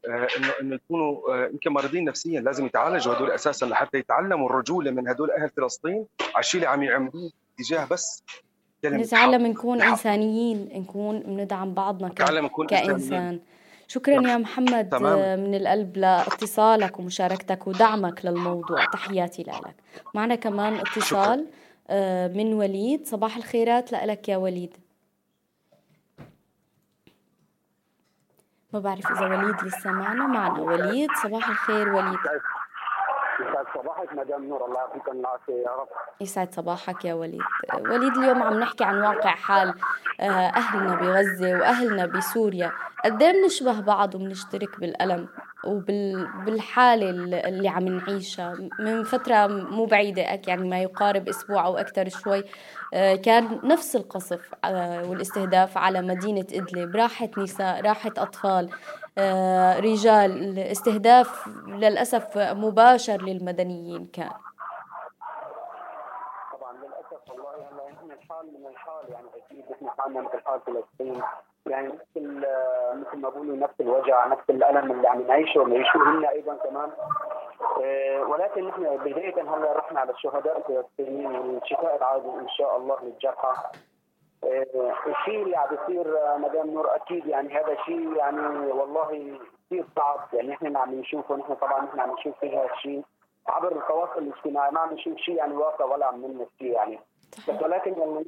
[0.06, 5.30] انه إنه يكونوا يمكن مريضين نفسيا لازم يتعالجوا هدول أساسا لحتى يتعلموا الرجولة من هدول
[5.30, 6.06] أهل فلسطين.
[6.20, 8.22] على الشيء اللي عم يعملوه تجاه بس
[8.84, 12.08] نتعلم نكون إنسانيين نكون بندعم بعضنا
[12.68, 13.40] كإنسان.
[13.88, 15.40] شكرا يا محمد تمام.
[15.40, 18.84] من القلب لاتصالك ومشاركتك ودعمك للموضوع.
[18.84, 19.74] تحياتي لك.
[20.14, 21.46] معنا كمان اتصال شكرا.
[21.90, 23.06] آه، من وليد.
[23.06, 24.76] صباح الخيرات لك يا وليد.
[28.72, 30.26] ما بعرف إذا وليد لسه معنا.
[30.26, 32.18] معنا وليد صباح الخير وليد.
[33.82, 34.64] صباحك مدام نور.
[34.64, 35.88] الله يعطيكم العافية يا رب.
[36.20, 37.40] يسعد صباحك يا وليد.
[37.74, 39.74] وليد اليوم عم نحكي عن واقع حال
[40.20, 40.24] آه،
[40.56, 42.72] أهلنا بغزة وأهلنا بسوريا.
[43.04, 45.28] قد إيه بنشبه بعض وبنشترك بالألم
[45.64, 47.10] وبالحاله
[47.48, 52.44] اللي عم نعيشها؟ من فترة مو بعيدة يعني ما يقارب أسبوع أو أكثر شوي
[52.94, 56.96] آه، كان نفس القصف آه، والاستهداف على مدينة إدلب.
[56.96, 58.70] راحت نساء راحت أطفال.
[59.78, 64.30] رجال استهداف للأسف مباشر للمدنيين كان.
[66.52, 71.22] طبعا للأسف والله هلا نحن الحال من الحال يعني أكيد نحن حالنا مثل حال فلسطين.
[71.66, 72.36] يعني مثل
[72.94, 76.90] مثل ما بقولوا نفس الوجع نفس الألم اللي عم نعيشه بنعيشوه هن أيضا كمان.
[77.82, 83.48] آه، ولكن نحن بداية هلا رحنا على الشهداء الفلسطينيين والشفاء العاجل إن شاء الله للجرحى.
[83.48, 83.70] آه،
[84.44, 88.40] الشيء اللي عم بيصير آه، مدام نور أكيد يعني هذا شيء يعني
[88.72, 90.28] والله كثير صعب.
[90.32, 93.02] يعني نحن عم نشوفه نحن طبعا نحن عم نشوف في هذا الشيء.
[93.48, 97.00] عبر التواصل الاجتماعي ما عم نشوف شيء يعني واقع ولا عم نلمس شيء يعني.
[97.48, 98.26] بس ولكن يعني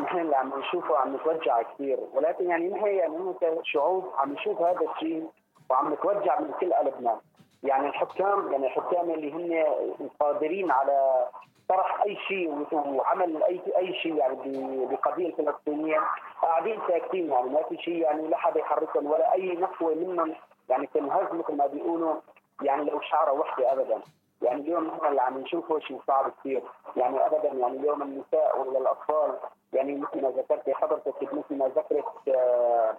[0.00, 1.98] نحن اللي عم نشوفه عم نتوجع كثير.
[2.14, 5.28] ولكن يعني نحن يعني نحن كشعوب عم نشوف هذا الشيء
[5.70, 7.20] وعم نتوجع من كل قلبنا.
[7.62, 11.28] يعني الحكام يعني الحكام اللي هم قادرين على
[11.68, 16.00] طرح أي شيء وعمل اي أي شيء يعني بقضية الفلسطينية.
[16.42, 20.34] قاعدين ساكتين يعني ما في شيء يعني لا حدا يحركهم ولا أي نخوه منهم
[20.68, 22.14] يعني تنهز مثل ما بيقولوا
[22.62, 24.00] يعني لو شعرة وحده ابدا.
[24.42, 26.62] يعني اليوم نحن اللي عم نشوفه شيء صعب كثير.
[26.96, 29.38] يعني ابدا يعني اليوم النساء ولا الاطفال
[29.72, 32.96] يعني مثل ما ذكرت حضرتك مثل ما ذكرت آه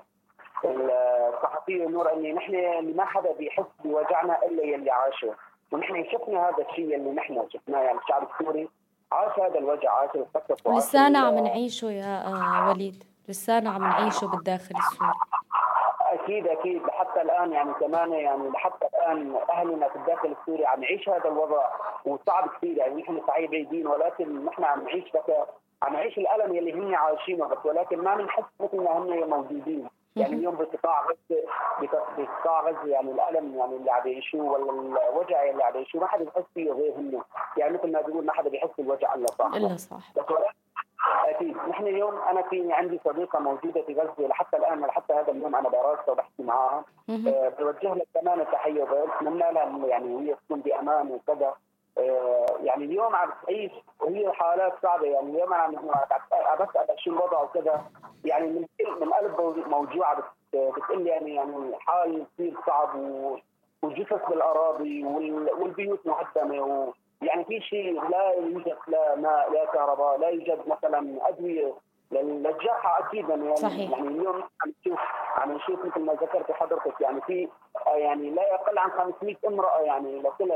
[0.66, 2.54] الصحفيه نور إني نحن
[2.96, 5.36] ما حدا بيحس بوجعنا إلا يلي عاشه
[5.72, 8.70] ونحن شفنا هذا الشيء اللي نحن شفناه يعني الشعب السوري
[9.12, 13.04] عاش هذا الوجع عاش الفكر لسانا عم نعيشه يا آه، وليد.
[13.30, 15.12] لسانا عم نعيشه بالداخل السوري.
[16.02, 16.82] أكيد أكيد.
[16.84, 21.70] لحتى الآن يعني كمان يعني لحتى الآن أهلنا في الداخل السوري عم نعيش هذا الوضع
[22.06, 22.78] وصعب كثير.
[22.78, 25.48] يعني نحن صحيح بعيدين ولكن نحن عم نعيش بك
[25.84, 29.88] عم نعيش الألم يلي هن عايشينه بس ولكن ما بنحس مثل ما هن موجودين.
[30.16, 31.44] يعني اليوم بقطاع غزه
[32.18, 34.72] بقطاع غزه يعني الالم يعني اللي عم يعيشوه ولا
[35.10, 37.24] الوجع اللي عم يعيشوه ما حدا بيحس فيه غير هم
[37.58, 40.12] يعني مثل ما بيقول ما حدا بيحس بالوجع الا صح الا صح
[41.26, 45.56] أكيد نحن اليوم أنا في عندي صديقه موجوده في غزه لحتى الان لحتى هذا اليوم
[45.56, 51.12] أنا براسها وبحكي معاها أه بوجه لها كمان التحيه وبتمنى لها يعني هي تكون بامان
[51.12, 51.54] وكذا
[51.98, 55.76] أه يعني اليوم عم تعيش وهي حالات صعبه يعني اليوم أنا عم
[56.56, 57.86] بسال شو الوضع وكذا
[58.26, 58.66] يعني من
[59.02, 62.90] من قلب موجوعه بتقول لي يعني يعني حال كثير صعب
[63.82, 70.60] وجثث بالأراضي والبيوت مهدمة يعني في شيء لا يوجد لا ماء لا كهرباء لا يوجد
[70.68, 71.74] مثلا أدوية
[72.12, 73.92] للجرحى أكيد يعني صحيح.
[73.92, 75.00] يعني اليوم عم نشوف
[75.38, 77.50] عم نشوف مثل ما ذكرت حضرتك يعني في
[77.88, 80.54] يعني لا يقل عن 500 امرأة يعني لكل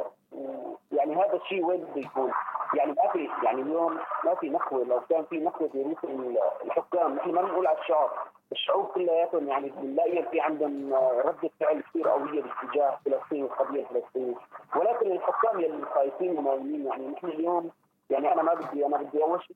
[0.92, 2.32] يعني هذا الشيء وين بده يكون؟
[2.74, 5.98] يعني ما في يعني اليوم ما في نخوة لو كان في نخوة في رؤوس
[6.66, 8.10] الحكام نحن ما بنقول على الشعب
[8.52, 10.94] الشعوب كلياتهم يعني بنلاقي في عندهم
[11.26, 14.36] رده فعل كثير قوية باتجاه فلسطين والقضية الفلسطينيه
[14.76, 17.72] ولكن الحكام اللي خايفين ومؤمنين يعني نحن اليوم
[18.10, 19.56] يعني أنا ما بدي أنا بدي أول شيء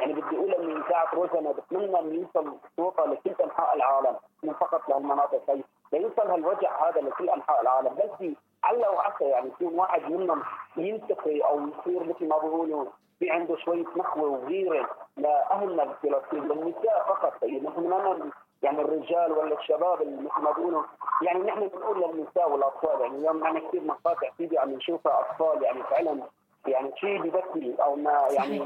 [0.00, 4.88] يعني بدي أقول ان اذاعه روزنا بتمنى ان يوصل صوتها لكل أنحاء العالم مو فقط
[4.88, 5.62] لهالمناطق هي
[5.92, 7.94] ليوصل هالوجع هذا لكل أنحاء العالم.
[7.94, 10.42] بس على وعسى يعني يكون واحد منهم
[10.76, 12.84] ينتقي أو يصير مثل ما بيقولوا
[13.18, 17.42] في عنده شوية نخوة وغيرة لاهلنا بفلسطين للنساء فقط.
[17.42, 18.30] يعني نحن ما
[18.62, 20.82] يعني الرجال ولا الشباب اللي مثل ما بيقولوا
[21.22, 25.82] يعني نحن بنقول للنساء والأطفال يعني اليوم معنا كثير مقاطع فيديو عم نشوفها أطفال يعني
[25.82, 26.22] فعلا
[26.66, 28.64] يعني شيء ببكي أو ما يعني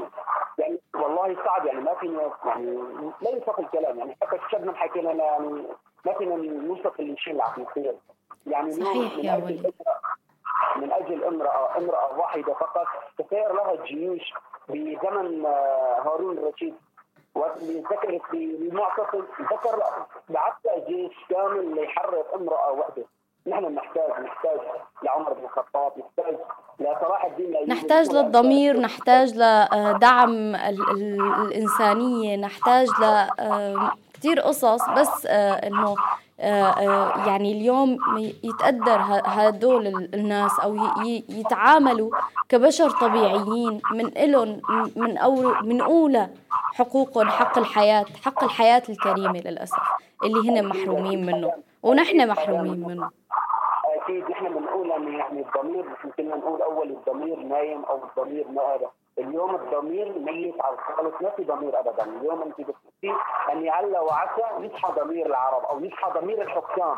[0.57, 2.75] يعني والله صعب يعني ما فينا يعني
[3.21, 5.63] لا يوصف الكلام يعني حتى الشاب من حكينا يعني
[6.05, 7.95] ما فينا نوصف الشيء اللي عم يصير.
[8.47, 9.73] يعني صحيح يا ولي
[10.75, 14.33] من أجل امرأة امرأة واحدة فقط تسير لها الجيوش
[14.69, 16.75] بزمن آه، هارون الرشيد.
[17.35, 19.83] وذكرت المعتصم ذكر
[20.29, 23.05] بعث جيش كامل ليحرر امرأة واحدة.
[23.47, 24.59] نحن نحتاج نحتاج
[25.03, 26.35] لعمر بن الخطاب نحتاج
[26.79, 33.27] لصلاح الدين نحتاج للضمير نحتاج لدعم الإنسانية نحتاج ل
[34.13, 35.95] كثير قصص بس آه، إنه
[36.39, 37.97] آه، آه، يعني اليوم
[38.43, 40.77] يتقدر هدول الناس أو
[41.29, 42.11] يتعاملوا
[42.49, 44.61] كبشر طبيعيين من إلهم
[44.95, 49.83] من أول من أولى حقوقهم حق الحياة حق الحياة الكريمة للأسف
[50.23, 51.53] اللي هن محرومين منه.
[51.87, 53.09] ونحن محرومين منه.
[53.85, 55.85] أكيد نحن بنقول يعني الضمير
[56.17, 61.43] كنا نقول أول الضمير نايم أو الضمير نائم اليوم الضمير ميت على الخالص ما في
[61.43, 62.03] ضمير ابدا.
[62.03, 63.13] اليوم أنت بتحكي
[63.51, 66.95] أن يعلى وعسى يصحى ضمير العرب أو يصحى ضمير الحكام.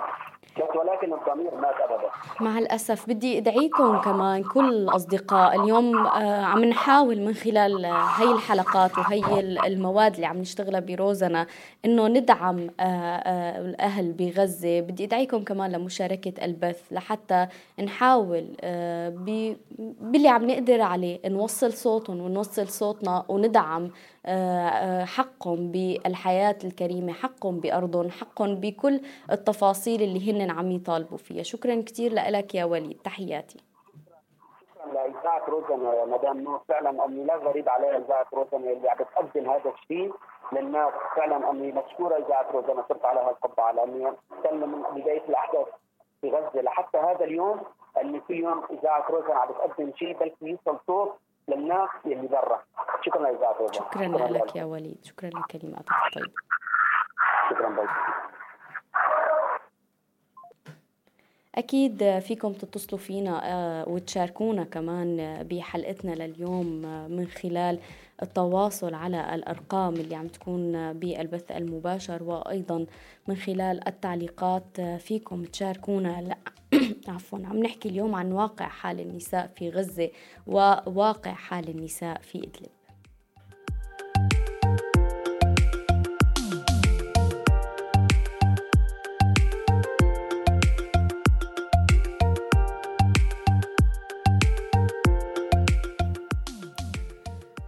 [0.58, 2.10] ولكن الضمير مات ابدا.
[2.42, 8.98] مع الأسف بدي أدعيكم كمان كل الاصدقاء اليوم آه، عم نحاول من خلال هي الحلقات
[8.98, 11.48] وهي المواد اللي عم نشتغلها بروزنا
[11.86, 14.80] إنه ندعم آه، آه، الأهل بغزة.
[14.80, 17.48] بدي أدعيكم كمان لمشاركة البث لحتى
[17.80, 18.46] نحاول
[20.02, 23.92] باللي عم نقدر عليه نوصل صوتهم ونوصل صوتنا وندعم
[25.06, 29.02] حقهم بالحياة الكريمة حقهم بأرضهم حقهم بكل
[29.32, 31.44] التفاصيل اللي هن عم يطالبوا فيها.
[31.44, 33.02] شكرا كثير لك يا وليد.
[33.04, 33.60] تحياتي.
[34.94, 36.62] لاذاعه روزنا يا مدام نور.
[36.68, 40.14] فعلا أمي لا غريب عليها اذاعه روزنا اللي عم بتقدم هذا الشيء
[40.54, 40.94] للناس.
[41.16, 44.12] فعلا أمي مشكورة اذاعه روزنا صرت عليها القبعه لاني
[44.44, 45.68] تكلم من بداية الأحداث
[46.22, 46.62] في غزة.
[46.62, 47.60] لحتى هذا اليوم
[48.02, 51.14] اللي فيهم اذاعه روزن عم بتقدم شيء بلكي يوصل صوت
[51.50, 52.64] للناس اللي برا
[53.06, 54.98] شكرا روزن شكرا, شكرا لك يا وليد.
[55.04, 56.34] شكرا لكلماتك الطيبة.
[57.50, 57.90] شكرا بيك
[61.56, 67.80] أكيد فيكم تتصلوا فينا آه، وتشاركونا كمان بحلقتنا لليوم آه، من خلال
[68.22, 72.86] التواصل على الأرقام اللي عم تكون بالبث المباشر وأيضا
[73.28, 76.36] من خلال التعليقات آه، فيكم تشاركونا.
[77.08, 80.10] عفوا عم نحكي اليوم عن واقع حال النساء في غزة
[80.48, 82.70] وواقع حال النساء في إدلب.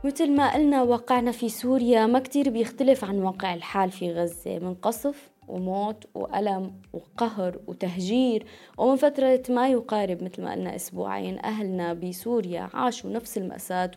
[0.04, 4.60] مثل ما قلنا واقعنا في سوريا ما كتير بيختلف عن واقع الحال في غزة.
[4.60, 8.46] من قصف وموت وألم وقهر وتهجير.
[8.78, 13.92] ومن فترة ما يقارب مثل ما قلنا أسبوعين أهلنا بسوريا عاشوا نفس المأساة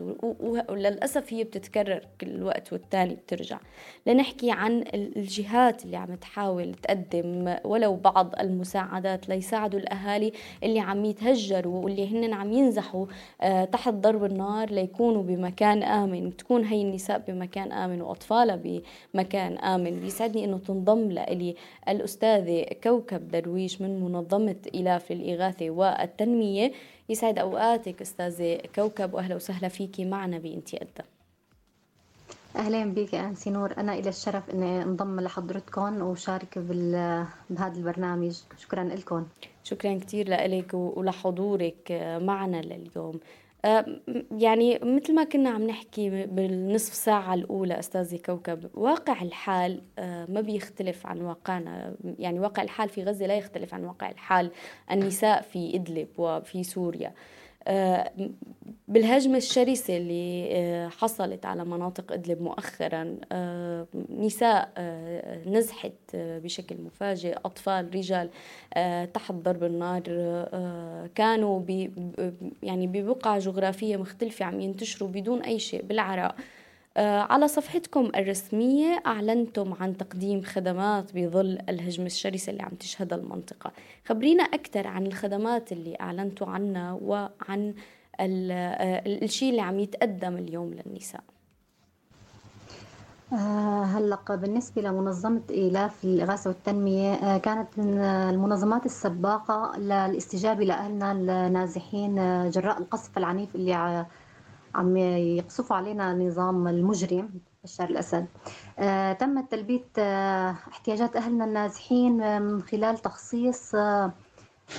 [0.69, 3.59] وللأسف هي بتتكرر كل وقت والتالي بترجع.
[4.07, 10.31] لنحكي عن الجهات اللي عم تحاول تقدم ولو بعض المساعدات ليساعدوا الأهالي
[10.63, 13.05] اللي عم يتهجروا واللي هن عم ينزحوا
[13.41, 16.37] آه، تحت ضرب النار ليكونوا بمكان آمن.
[16.37, 18.81] تكون هي النساء بمكان آمن وأطفالها
[19.13, 19.99] بمكان آمن.
[19.99, 21.44] بيسعدني أنه تنضم لإلي
[21.89, 26.71] الأستاذة كوكب درويش من منظمة إلاف للإغاثة والتنمية.
[27.09, 31.07] يسعد أوقاتك أستاذة كوكب وأهلا وسهلا فيكي معنا بإنتي أدى
[32.55, 33.73] أهلا بك يا أنسي نور.
[33.77, 36.57] أنا إلى الشرف إني أنضم لحضرتكم وشارك
[37.49, 38.35] بهذا البرنامج.
[38.57, 39.25] شكرا لكم.
[39.63, 43.19] شكرا كثير لك ولحضورك معنا لليوم.
[44.31, 50.41] يعني مثل ما كنا عم نحكي بالنصف ساعة الأولى أستاذي كوكب واقع الحال آه، ما
[50.41, 51.95] بيختلف عن واقعنا.
[52.19, 54.51] يعني واقع الحال في غزة لا يختلف عن واقع الحال.
[54.91, 57.13] النساء في إدلب وفي سوريا.
[58.87, 64.71] بالهجمة الشرسة اللي آه، حصلت على مناطق إدلب مؤخرا آه، نساء
[65.47, 68.29] نزحت بشكل مفاجئ أطفال رجال
[69.13, 70.01] تحت ضرب النار
[71.15, 71.61] كانوا
[72.63, 76.54] يعني ببقعة جغرافية مختلفة عم ينتشروا بدون أي شيء بالعراء آه،
[76.97, 83.71] على صفحتكم الرسمية أعلنتم عن تقديم خدمات بظل الهجمة الشرسة اللي عم تشهدها المنطقة.
[84.05, 87.73] خبرينا أكثر عن الخدمات اللي أعلنتوا عنها وعن
[88.19, 91.23] آه، الشيء اللي عم يتقدم اليوم للنساء.
[93.33, 102.15] آه، هلأ بالنسبة لمنظمة إيلاف الإغاثة والتنمية كانت من المنظمات السباقة للاستجابة لأهلنا النازحين
[102.49, 104.05] جراء القصف العنيف اللي
[104.75, 107.29] عم يقصفوا علينا النظام المجرم
[107.63, 108.25] بشار الأسد.
[108.79, 114.11] آه تم تلبية آه احتياجات أهلنا النازحين من خلال تخصيص آه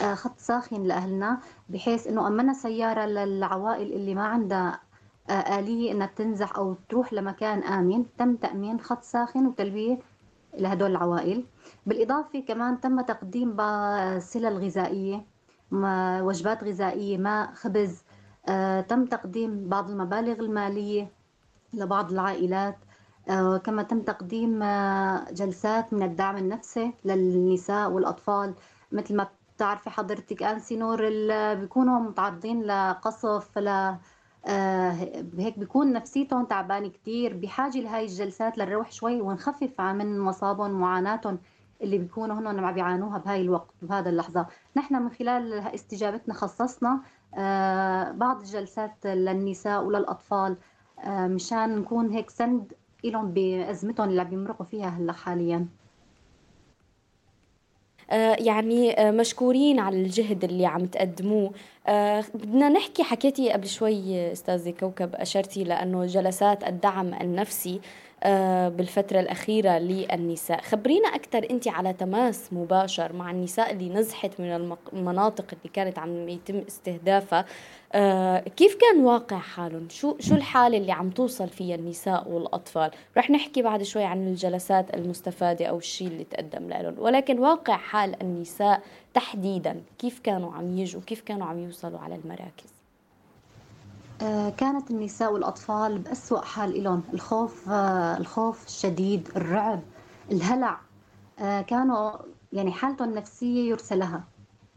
[0.03, 4.81] آه خط ساخن لأهلنا بحيث أنه أمنا سيارة للعوائل اللي ما عندها
[5.31, 8.05] آه آلية أنها تنزح أو تروح لمكان آمن.
[8.19, 9.99] تم تأمين خط ساخن وتلبية
[10.59, 11.45] لهدول العوائل.
[11.87, 13.57] بالإضافة كمان تم تقديم
[14.19, 15.25] سلل غذائية
[16.23, 18.06] وجبات غذائية ماء خبز آه،
[18.89, 21.11] تم تقديم بعض المبالغ المالية
[21.73, 22.77] لبعض العائلات.
[23.29, 28.55] آه، كما تم تقديم آه، جلسات من الدعم النفسي للنساء والأطفال.
[28.93, 31.09] مثل ما بتعرفي حضرتك أنسي نور
[31.55, 33.97] بيكونوا متعرضين لقصف ل
[35.39, 37.37] هيك بيكون نفسيتهم تعبانة كتير.
[37.37, 41.39] بحاجة لهاي الجلسات لنروح شوي ونخفف من مصابهم ومعاناتهم
[41.83, 44.47] اللي بيكونوا هن عم بيعانوها بهاي الوقت بهذا اللحظة.
[44.77, 47.26] نحن من خلال استجابتنا خصصنا آه،
[48.13, 50.57] بعض الجلسات للنساء وللأطفال
[51.05, 52.73] آه، مشان نكون هيك سند
[53.05, 55.67] لهم بأزمتهم اللي عم يمرقوا فيها هلا حاليا.
[58.11, 61.53] آه، يعني مشكورين على الجهد اللي عم تقدموه.
[62.35, 67.81] بدنا نحكي حكيتي قبل شوي أستاذة كوكب أشرتي لأنه جلسات الدعم النفسي آه،
[68.69, 70.61] بالفترة الأخيرة للنساء.
[70.61, 76.29] خبرينا أكثر أنت على تماس مباشر مع النساء اللي نزحت من المناطق اللي كانت عم
[76.29, 77.45] يتم استهدافها.
[77.93, 83.31] آه، كيف كان واقع حالهم؟ شو شو الحالة اللي عم توصل فيها النساء والأطفال؟ رح
[83.31, 86.95] نحكي بعد شوي عن الجلسات المستفادة أو الشيء اللي تقدم لهم.
[86.99, 88.83] ولكن واقع حال النساء
[89.15, 92.76] تحديدا كيف كانوا عم يجوا؟ كيف كانوا عم يوصلوا على المراكز؟ آه،
[94.57, 99.81] كانت النساء والأطفال بأسوأ حال لهم الخوف آه، الخوف الشديد الرعب
[100.33, 100.81] الهلع.
[101.39, 102.13] آه، كانوا
[102.53, 104.25] يعني حالتهم النفسية يرسى لها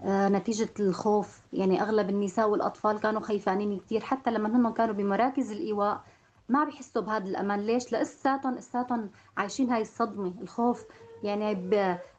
[0.06, 1.42] نتيجة الخوف.
[1.54, 6.04] يعني أغلب النساء والأطفال كانوا خيفانين كثير حتى لما هن كانوا بمراكز الإيواء
[6.50, 7.60] ما بيحسوا بهذا الأمان.
[7.60, 10.34] ليش؟ لإساتهم إساتهم عايشين هاي الصدمة.
[10.42, 10.86] الخوف
[11.24, 11.70] يعني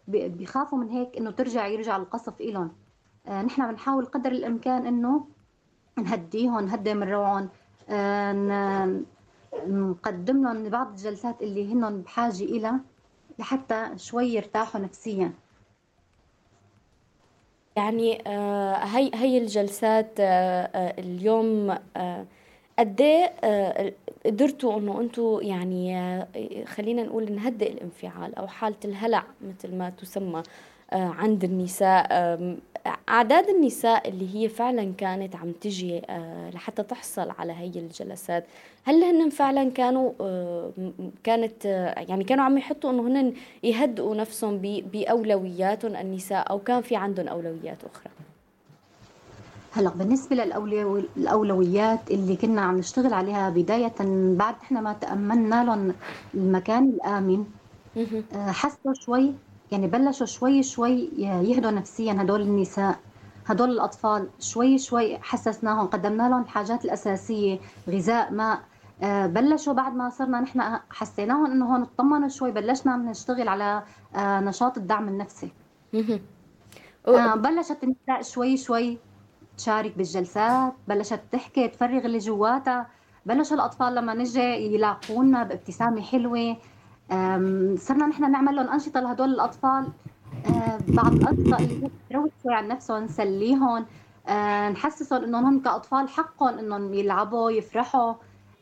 [0.09, 2.73] بيخافوا من هيك إنه ترجع يرجع القصف إلهم.
[3.27, 5.27] آه، نحن بنحاول قدر الإمكان إنه
[5.99, 7.49] نهديهم نهدي من روعهم
[7.91, 9.01] آه،
[9.67, 12.81] نقدم لهم بعض الجلسات اللي هن بحاجة إلها
[13.39, 15.33] لحتى شوي يرتاحوا نفسيا.
[17.77, 20.13] يعني آه، هي هي الجلسات
[20.99, 21.79] اليوم
[22.79, 23.95] قد إيه
[24.27, 30.43] قدرتوا إنه أنتم يعني خلينا نقول نهدئ الانفعال أو حالة الهلع مثل ما تسمى
[30.93, 32.09] عند النساء
[32.87, 38.45] أعداد النساء اللي هي فعلا كانت عم تجي آه، لحتى تحصل على هي الجلسات
[38.85, 40.73] هل هن فعلا كانوا آه،
[41.25, 46.97] كانت آه، يعني كانوا عم يحطوا إنه هن يهدئوا نفسهم بأولوياتهم النساء أو كان في
[46.97, 48.13] عندهم أولويات أخرى؟
[49.73, 53.95] هلأ بالنسبة للاولويات اللي كنا عم نشتغل عليها بداية
[54.37, 55.95] بعد إحنا ما تأملنا لهم
[56.35, 57.45] المكان الآمن
[58.35, 59.33] حسوا شوي
[59.73, 62.99] يعني بلشوا شوي شوي يهدوا نفسيا هدول النساء
[63.47, 67.59] هدول الأطفال شوي شوي حسسناهم قدمنا لهم الحاجات الأساسية
[67.89, 68.61] غذاء ماء.
[69.03, 73.83] آه، بلشوا بعد ما صرنا نحن حسيناهم إنه هون اطمنوا شوي بلشنا نشتغل على
[74.17, 75.53] آه، نشاط الدعم النفسي.
[77.09, 78.99] آه، بلشت النساء شوي شوي
[79.59, 82.87] تشارك بالجلسات بلشت تحكي تفرغ اللي جواتها.
[83.27, 84.41] بلشوا الأطفال لما نجي
[84.75, 86.57] يلاقونا بابتسامة حلوة
[87.77, 89.89] صرنا نحن نعمل لهم أنشطة لهدول الأطفال.
[90.89, 93.87] بعض الانشطه اللي تروح شوي عن نفسهم نسليهم
[94.73, 98.15] نحسسهم إنهم هم كأطفال حقهم إنهم يلعبوا يفرحوا.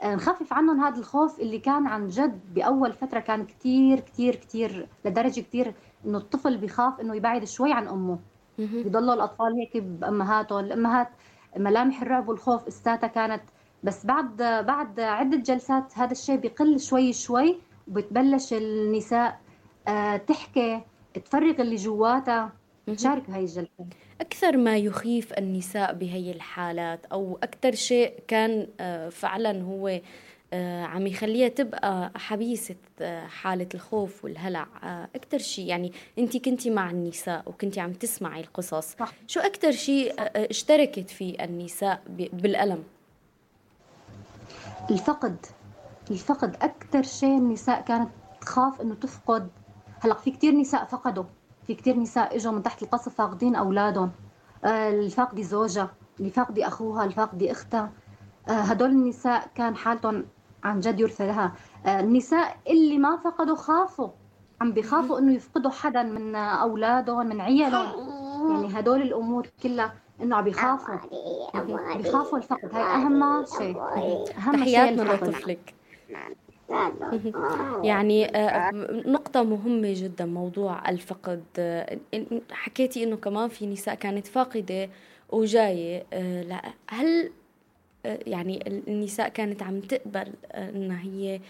[0.04, 5.40] نخفف عنهم هذا الخوف اللي كان عن جد بأول فترة كان كثير كثير كثير لدرجة
[5.40, 5.74] كثير
[6.06, 8.18] إنه الطفل بيخاف إنه يبعد شوي عن أمه.
[8.58, 11.08] بيضلوا الأطفال هيك بامهاتهم الأمهات
[11.56, 13.42] ملامح الرعب والخوف إستاتا كانت.
[13.82, 14.36] بس بعد
[14.66, 17.58] بعد عدة جلسات هذا الشيء بيقل شوي شوي.
[17.90, 19.40] وبتبلش النساء
[19.88, 20.80] آه، تحكي
[21.14, 22.52] تفرغ اللي جواتها.
[22.96, 23.86] تشارك هاي الجلسات
[24.20, 30.00] أكثر ما يخيف النساء بهي الحالات أو أكثر شيء كان آه، فعلا هو
[30.52, 32.76] آه، عم يخليها تبقى حبيسة
[33.26, 34.66] حالة الخوف والهلع.
[35.14, 39.12] أكثر شيء يعني أنت كنتي مع النساء وكنتي عم تسمعي القصص صح.
[39.26, 42.84] شو أكثر شيء اشتركت فيه النساء بالألم؟
[44.90, 45.36] الفقد.
[46.10, 48.08] الفقد أكثر شيء النساء كانت
[48.40, 49.48] تخاف إنه تفقد.
[50.00, 51.24] هلأ في كثير نساء فقدوا.
[51.66, 54.10] في كثير نساء إجوا من تحت القصف فاقدين أولادهم.
[54.64, 55.90] آه، الفاقدة زوجها
[56.20, 57.90] اللي فاقدة أخوها الفاقدة إختها.
[58.48, 60.24] آه، هدول النساء كان حالتهم
[60.64, 61.52] عن جد يرثى لها.
[61.86, 64.08] آه، النساء اللي ما فقدوا خافوا.
[64.60, 67.92] عم بيخافوا إنه يفقدوا حدا من أولادهم من عيالهم.
[68.50, 70.94] يعني هدول الأمور كلها إنه عم بيخافوا.
[71.96, 72.74] بيخافوا الفقد.
[72.74, 73.80] هاي أهم شيء.
[74.38, 75.74] أهم شيء لطفلك.
[77.84, 78.70] يعني آه،
[79.06, 81.42] نقطة مهمة جدا موضوع الفقد.
[81.58, 81.98] آه،
[82.50, 84.88] حكيتي إنه كمان في نساء كانت فاقدة
[85.30, 87.30] وجاية آه، لا هل
[88.04, 91.40] يعني النساء كانت عم تقبل إنها هي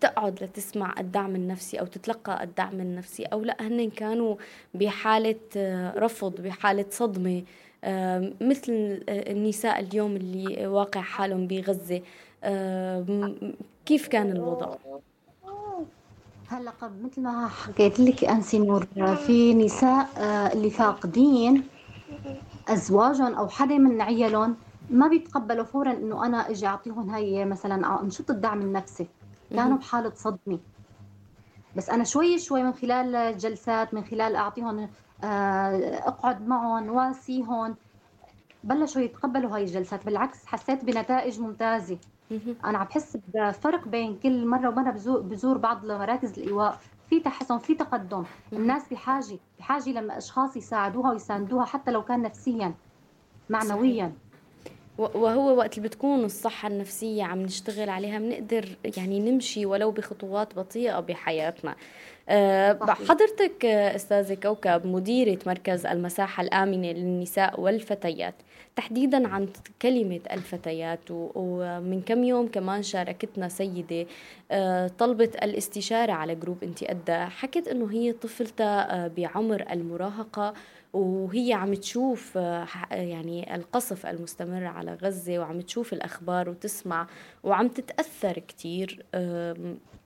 [0.00, 4.36] تقعد لتسمع الدعم النفسي أو تتلقى الدعم النفسي أو لا هن كانوا
[4.74, 5.36] بحالة
[5.96, 7.42] رفض بحالة صدمة
[8.40, 12.02] مثل النساء اليوم اللي واقع حالهم بغزة.
[13.86, 14.76] كيف كان الوضع؟
[16.48, 18.86] هلا مثل ما حكيت لك أنسي نور
[19.26, 21.62] في نساء آه، اللي فاقدين
[22.68, 24.56] أزواجهم أو حدا من عيالهم
[24.90, 29.06] ما بيتقبلوا فورا إنه أنا إجي أعطيهم هي مثلا أنشطة الدعم النفسي.
[29.50, 30.58] كانوا بحالة صدمة.
[31.76, 34.88] بس أنا شوي شوي من خلال جلسات من خلال أعطيهم
[35.24, 37.76] آه، أقعد معهم واسيهم
[38.64, 40.04] بلشوا يتقبلوا هاي الجلسات.
[40.04, 41.98] بالعكس حسيت بنتائج ممتازة.
[42.64, 46.78] أنا عم بحس بفرق بين كل مرة ومرة بزور بعض مراكز الإيواء.
[47.10, 48.24] في تحسن في تقدم.
[48.52, 52.74] الناس بحاجة بحاجة لما أشخاص يساعدوها ويساندوها حتى لو كان نفسيا
[53.50, 54.12] معنويا.
[54.98, 61.00] وهو وقت اللي بتكون الصحة النفسية عم نشتغل عليها بنقدر يعني نمشي ولو بخطوات بطيئة
[61.00, 61.76] بحياتنا.
[63.08, 68.34] حضرتك أستاذة كوكب مديرة مركز المساحة الآمنة للنساء والفتيات.
[68.76, 69.48] تحديدا عن
[69.82, 74.06] كلمة الفتيات ومن كم يوم كمان شاركتنا سيدة
[74.50, 77.24] آه، طلبت الاستشارة على جروب انت أدى.
[77.24, 80.54] حكت إنه هي طفلتها آه، بعمر المراهقة
[80.92, 87.06] وهي عم تشوف آه، يعني القصف المستمر على غزة وعم تشوف الأخبار وتسمع
[87.44, 89.04] وعم تتأثر كتير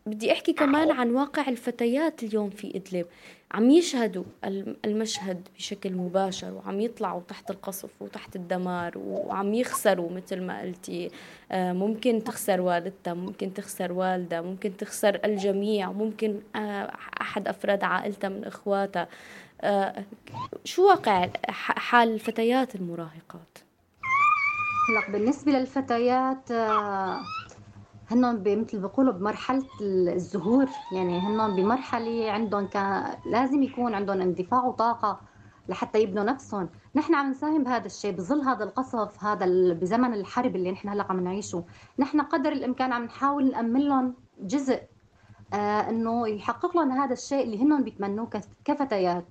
[0.06, 3.06] بدي أحكي كمان عن واقع الفتيات اليوم في إدلب.
[3.52, 4.24] عم يشهدوا
[4.84, 11.10] المشهد بشكل مباشر وعم يطلعوا تحت القصف وتحت الدمار وعم يخسروا مثل ما قلتي.
[11.52, 18.28] آه، ممكن تخسر والدتها ممكن تخسر والدها ممكن تخسر الجميع ممكن آه، أحد أفراد عائلتها
[18.28, 19.08] من إخواتها.
[20.64, 23.58] شو واقع حال الفتيات المراهقات؟
[24.90, 26.50] هلأ بالنسبة للفتيات
[28.10, 30.68] هن مثل بيقولوا بمرحلة الزهور.
[30.92, 35.20] يعني هن بمرحلة عندهم كان لازم يكون عندهم اندفاع وطاقة
[35.68, 40.72] لحتى يبنوا نفسهم نحن عم نساهم بهذا الشيء بظل هذا القصف هذا بزمن الحرب اللي
[40.72, 41.64] نحن هلا عم نعيشه
[41.98, 44.80] نحن قدر الإمكان عم نحاول نأمن لهم جزء
[45.54, 48.30] آه انه يحقق لهم هذا الشيء اللي هن بيتمنوه
[48.64, 49.24] كفتيات.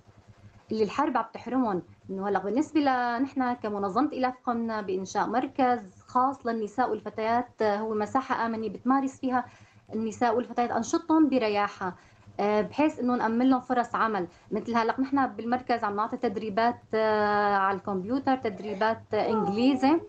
[0.71, 6.89] اللي الحرب عم تحرمهم انه هلا بالنسبة لنحن كمنظمة إلاف قمنا بإنشاء مركز خاص للنساء
[6.89, 9.45] والفتيات آه، هو مساحة آمنة بتمارس فيها
[9.93, 11.95] النساء والفتيات أنشطتهم برياحة
[12.39, 14.27] آه، بحيث إنه نأمن لهم فرص عمل.
[14.51, 19.99] مثل هلأ نحن بالمركز عم نعطي تدريبات آه، على الكمبيوتر تدريبات إنجليزي.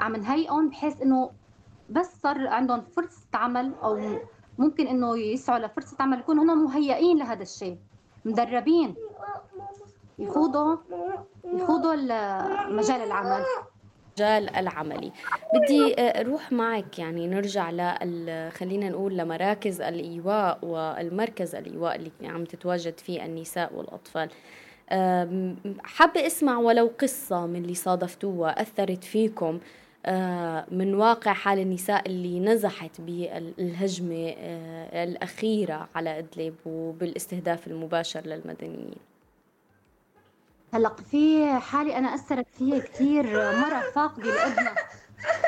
[0.00, 1.30] عم نهيئهم بحيث إنه
[1.90, 4.18] بس صار عندهم فرصة عمل أو
[4.58, 7.78] ممكن إنه يسعوا لفرصة عمل يكونوا هم مهيئين لهذا الشيء
[8.24, 8.94] مدربين.
[10.18, 10.76] يخوضوا
[11.44, 11.94] يخوضوا
[12.68, 13.44] مجال العمل.
[14.18, 15.12] المجال العملي.
[15.54, 23.00] بدي أروح معك يعني نرجع ل خلينا نقول لمراكز الإيواء والمركز الإيواء اللي عم تتواجد
[23.00, 24.30] فيه النساء والأطفال.
[25.84, 29.60] حابة أسمع ولو قصة من اللي صادفتوها أثرت فيكم
[30.70, 34.34] من واقع حال النساء اللي نزحت بالهجمة
[34.92, 39.13] الأخيرة على إدلب وبالاستهداف المباشر للمدنيين.
[40.74, 43.24] هلأ في حالي أنا أثرت فيها كثير
[43.60, 44.74] مرة فاقده لابنها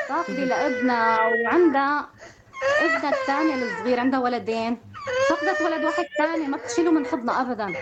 [0.07, 2.09] فاقده لابنها وعندها
[2.81, 4.77] ابنها الثاني الصغير عندها ولدين.
[5.29, 7.73] فقدت ولد واحد ثاني ما بتشيله من حضنها ابدا.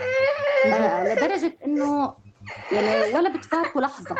[1.14, 2.14] لدرجة إنه
[2.72, 4.16] يعني ولا بتفارقه لحظة.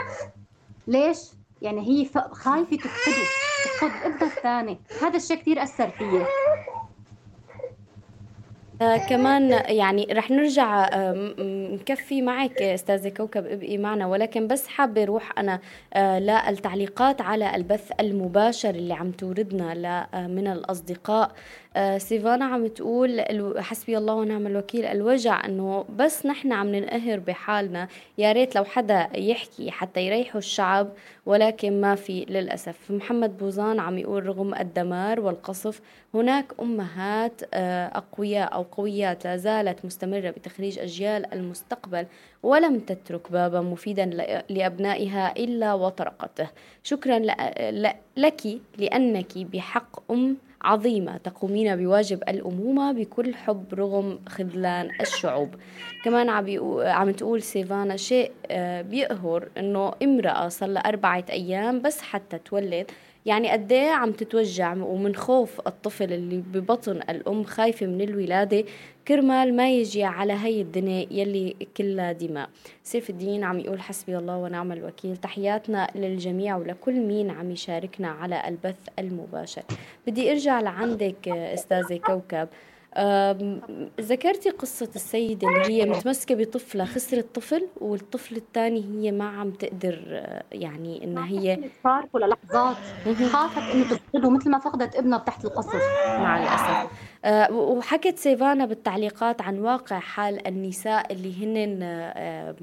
[0.87, 1.19] ليش؟
[1.63, 3.25] يعني هي خايفة تفقده
[3.65, 4.81] تفقد ابنها الثاني.
[5.03, 6.27] هذا الشيء كثير أثر فيي
[8.83, 11.35] آه كمان يعني رح نرجع آه
[11.73, 15.61] نكفي معك أستاذة كوكب ابقي معنا ولكن بس حابة أروح أنا
[15.95, 21.33] آه للتعليقات على البث المباشر اللي عم توردنا آه، من الأصدقاء.
[21.77, 23.25] آه، سيفانا عم تقول
[23.59, 29.09] حسبي الله ونعم الوكيل الوجع إنه بس نحن عم ننقهر بحالنا يا ريت لو حدا
[29.15, 30.89] يحكي حتى يريحوا الشعب.
[31.27, 32.91] ولكن ما في للأسف.
[32.91, 35.81] محمد بوزان عم يقول رغم الدمار والقصف
[36.15, 42.07] هناك أمهات آه، أقوياء أو قويات لا زالت مستمرة بتخريج أجيال المستقبل
[42.43, 44.05] ولم تترك بابا مفيدا
[44.49, 46.49] لأبنائها إلا وطرقته.
[46.83, 47.19] شكرا
[48.17, 50.37] لك لأنك بحق أم
[50.67, 55.55] عظيمة تقومين بواجب الأمومة بكل حب رغم خذلان الشعوب.
[56.05, 56.29] كمان
[56.87, 62.91] عم تقول سيفانا شيء آه، بيقهر إنه امرأة لها أربعة أيام بس حتى تولد.
[63.27, 68.65] يعني قد إيه عم تتوجع ومن خوف الطفل اللي ببطن الأم خايفة من الولادة
[69.09, 72.49] كرمال ما يجي على هي الدنيا يلي كلها دماء.
[72.83, 78.49] سيف الدين عم يقول حسبي الله ونعم الوكيل تحياتنا للجميع ولكل مين عم يشاركنا على
[78.49, 79.63] البث المباشر.
[80.07, 82.49] بدي أرجع لعندك أستاذة كوكب.
[84.01, 90.03] ذكرتي قصة السيدة اللي هي متمسكة بطفلة خسرت طفل والطفل الثاني هي ما عم تقدر
[90.09, 92.77] آه، يعني إنها هي فارقه للحظات
[93.33, 96.91] خافت إنه تفقده مثل ما فقدت ابنها تحت القصف مع الأسف.
[97.25, 102.55] آه، وحكت سيفانا بالتعليقات عن واقع حال النساء اللي هن آه،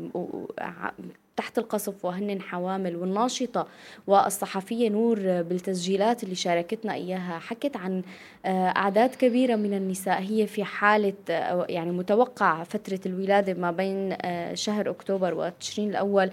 [1.35, 3.67] تحت القصف وهن حوامل والناشطة
[4.07, 7.39] والصحفية نور بالتسجيلات اللي شاركتنا إياها.
[7.39, 8.03] حكت عن
[8.45, 10.21] آه، أعداد كبيرة من النساء.
[10.21, 16.31] هي في حالة آه، يعني متوقع فترة الولادة ما بين آه، شهر أكتوبر وتشرين الأول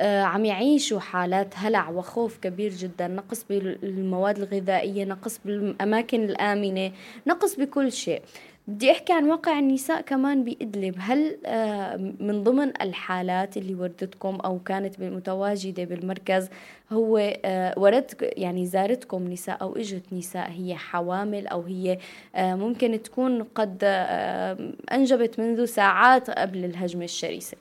[0.00, 3.08] عم يعيشوا حالات هلع وخوف كبير جدا.
[3.08, 6.92] نقص بالمواد الغذائية نقص بالأماكن الآمنة
[7.26, 8.22] نقص بكل شيء.
[8.68, 10.94] بدي أحكي عن واقع النساء كمان بإدلب.
[10.98, 16.48] هل آه، من ضمن الحالات اللي وردتكم أو كانت متواجدة بالمركز
[16.92, 21.98] هو آه، ورد يعني زارتكم نساء أو إجت نساء هي حوامل أو هي
[22.34, 23.78] آه، ممكن تكون قد
[24.92, 27.56] أنجبت منذ ساعات قبل الهجمة الشرسة؟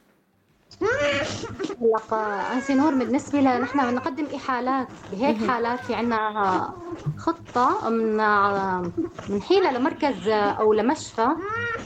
[0.81, 6.73] هلا انسي نور بالنسبة لنا نحن بنقدم إحالات بهيك حالات في عنا
[7.17, 8.17] خطة من
[9.29, 11.27] بنحيلها لمركز أو لمشفى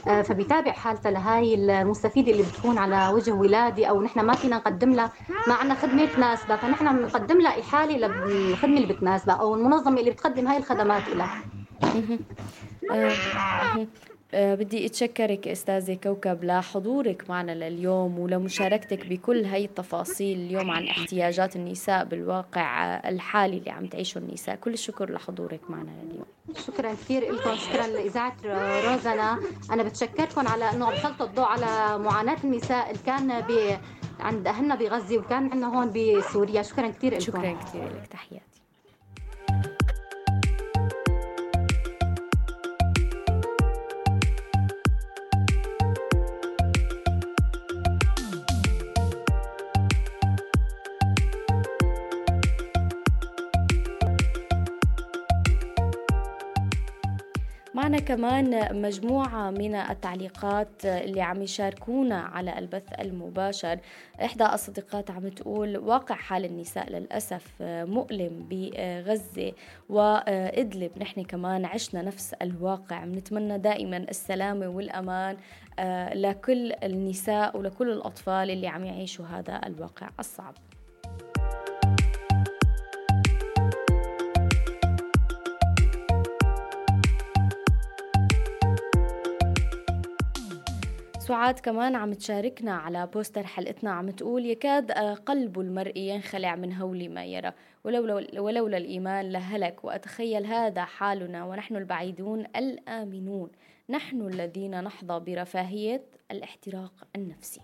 [0.08, 4.92] آه، فبيتابع حالتها لهاي المستفيدة اللي بتكون على وجه ولاده أو نحن ما فينا نقدم
[4.92, 5.12] لها
[5.48, 10.46] ما عندنا خدمة تناسبها فنحن بنقدم لها إحالة للخدمة اللي بتناسبها أو المنظمة اللي بتقدم
[10.48, 11.42] هاي الخدمات لها
[14.34, 22.04] بدي أتشكرك أستاذة كوكب لحضورك معنا لليوم ولمشاركتك بكل هاي التفاصيل اليوم عن احتياجات النساء
[22.04, 24.56] بالواقع الحالي اللي عم تعيشه النساء.
[24.56, 26.26] كل الشكر لحضورك معنا لليوم.
[26.66, 28.36] شكرا كثير لكم شكرا لإذاعة
[28.90, 29.38] روزنا
[29.70, 33.78] أنا بتشكركم على إنه عم تسلطوا الضوء على معاناة النساء اللي كان ب
[34.20, 36.62] عند أهلنا بغزة وكان عندنا هون بسوريا.
[36.62, 38.06] شكرا كثير لكم شكرا كثير لك.
[38.10, 38.51] تحياتي.
[58.02, 63.78] كمان مجموعة من التعليقات اللي عم يشاركونا على البث المباشر.
[64.24, 69.52] إحدى الصديقات عم تقول واقع حال النساء للأسف مؤلم بغزة
[69.88, 70.90] وإدلب.
[70.98, 73.04] نحن كمان عشنا نفس الواقع.
[73.04, 75.36] بنتمنى دائما السلامة والأمان
[76.14, 80.54] لكل النساء ولكل الأطفال اللي عم يعيشوا هذا الواقع الصعب.
[91.22, 94.92] سعاد كمان عم تشاركنا على بوستر حلقتنا عم تقول يكاد
[95.26, 97.52] قلب المرء ينخلع من هول ما يرى.
[97.84, 103.50] ولولا, ولولا الإيمان لهلك وأتخيل هذا حالنا ونحن البعيدون الآمنون.
[103.90, 107.60] نحن الذين نحظى برفاهية الاحتراق النفسي.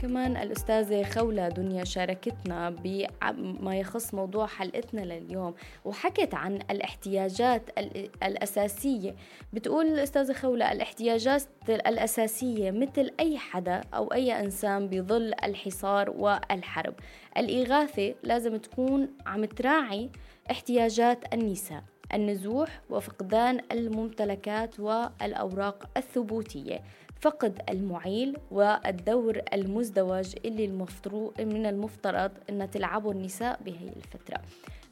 [0.00, 7.78] كمان الأستاذة خولة دنيا شاركتنا بما يخص موضوع حلقتنا لليوم وحكت عن الاحتياجات
[8.22, 9.14] الأساسية.
[9.52, 16.94] بتقول الأستاذة خولة الاحتياجات الأساسية مثل أي حدا أو أي إنسان بظل الحصار والحرب.
[17.36, 20.10] الإغاثة لازم تكون عم تراعي
[20.50, 21.82] احتياجات النساء
[22.14, 26.82] النزوح وفقدان الممتلكات والأوراق الثبوتية.
[27.20, 34.40] فقد المعيل والدور المزدوج اللي المفترض من المفترض أن تلعبه النساء بهي الفترة.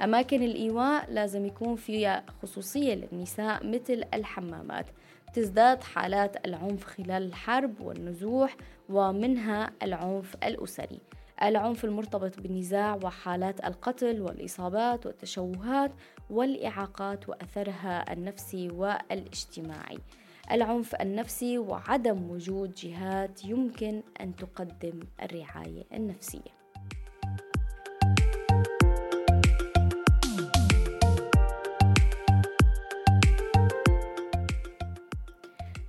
[0.02, 4.86] أماكن الإيواء لازم يكون فيها خصوصية للنساء مثل الحمامات.
[5.34, 8.56] تزداد حالات العنف خلال الحرب والنزوح
[8.88, 11.00] ومنها العنف الأسري.
[11.42, 15.90] العنف المرتبط بالنزاع وحالات القتل والإصابات والتشوهات
[16.30, 19.98] والإعاقات وأثرها النفسي والاجتماعي.
[20.50, 26.57] العنف النفسي وعدم وجود جهات يمكن أن تقدم الرعاية النفسية.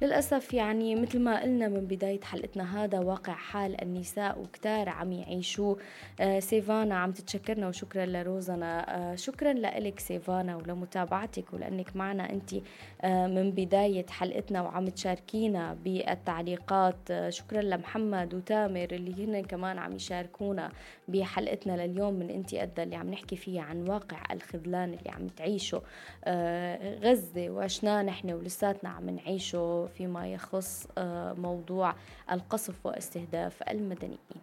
[0.02, 5.78] للأسف يعني مثل ما قلنا من بداية حلقتنا هذا واقع حال النساء وكتار عم يعيشوه
[6.20, 12.54] آه سيفانا عم تتشكرنا وشكرا لروزنا آه شكرا لك سيفانا ولمتابعتك ولأنك معنا أنت
[13.02, 16.95] آه من بداية حلقتنا وعم تشاركينا بالتعليقات.
[17.12, 20.72] آه شكرا لمحمد وتامر اللي هن كمان عم يشاركونا
[21.08, 25.82] بحلقتنا لليوم من أنت أدى اللي عم نحكي فيها عن واقع الخذلان اللي عم تعيشه.
[26.26, 30.88] آه غزة وعشناه نحن ولساتنا عم نعيشه فيما يخص
[31.38, 31.96] موضوع
[32.32, 34.42] القصف واستهداف المدنيين.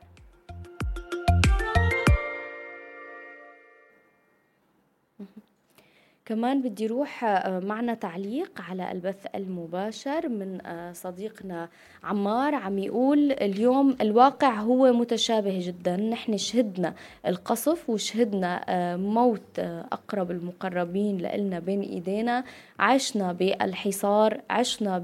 [6.26, 10.58] كمان بدي روح معنا تعليق على البث المباشر من
[10.92, 11.68] صديقنا
[12.04, 15.96] عمار عم يقول اليوم الواقع هو متشابه جدا.
[15.96, 16.94] نحن شهدنا
[17.26, 18.64] القصف وشهدنا
[18.96, 19.58] موت
[19.92, 22.44] أقرب المقربين لإلنا بين إيدينا.
[22.78, 24.98] عشنا بالحصار عشنا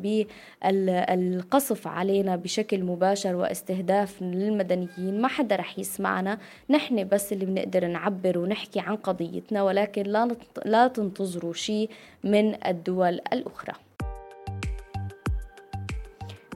[0.64, 5.20] بالقصف علينا بشكل مباشر واستهداف للمدنيين.
[5.20, 6.38] ما حدا رح يسمعنا.
[6.70, 11.90] نحن بس اللي بنقدر نعبر ونحكي عن قضيتنا ولكن لا لا تنتظروا شيء
[12.24, 13.72] من الدول الأخرى.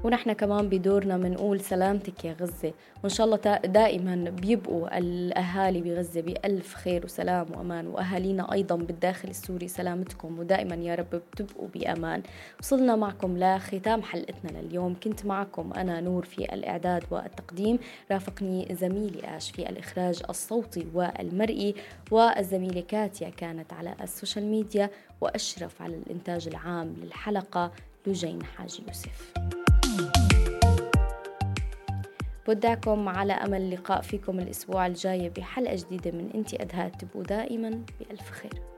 [0.07, 2.73] ونحن كمان بدورنا بنقول سلامتك يا غزة.
[3.03, 7.87] وإن شاء الله دائما بيبقوا الأهالي بغزة بألف خير وسلام وأمان.
[7.87, 10.39] وأهالينا أيضا بالداخل السوري سلامتكم.
[10.39, 12.23] ودائما يا رب بتبقوا بأمان.
[12.61, 14.97] وصلنا معكم لختام حلقتنا لليوم.
[15.03, 17.79] كنت معكم أنا نور في الإعداد والتقديم.
[18.13, 21.75] رافقني زميلي آش في الإخراج الصوتي والمرئي.
[22.11, 24.91] والزميلة كاتيا كانت على ال social media.
[25.21, 27.73] وأشرف على الإنتاج العام للحلقة
[28.07, 29.33] لجين حاج يوسف.
[32.47, 38.31] بودعكم على أمل اللقاء فيكم الأسبوع الجاي بحلقة جديدة من أنتي أدهات تبقوا دائما بألف
[38.31, 38.76] خير.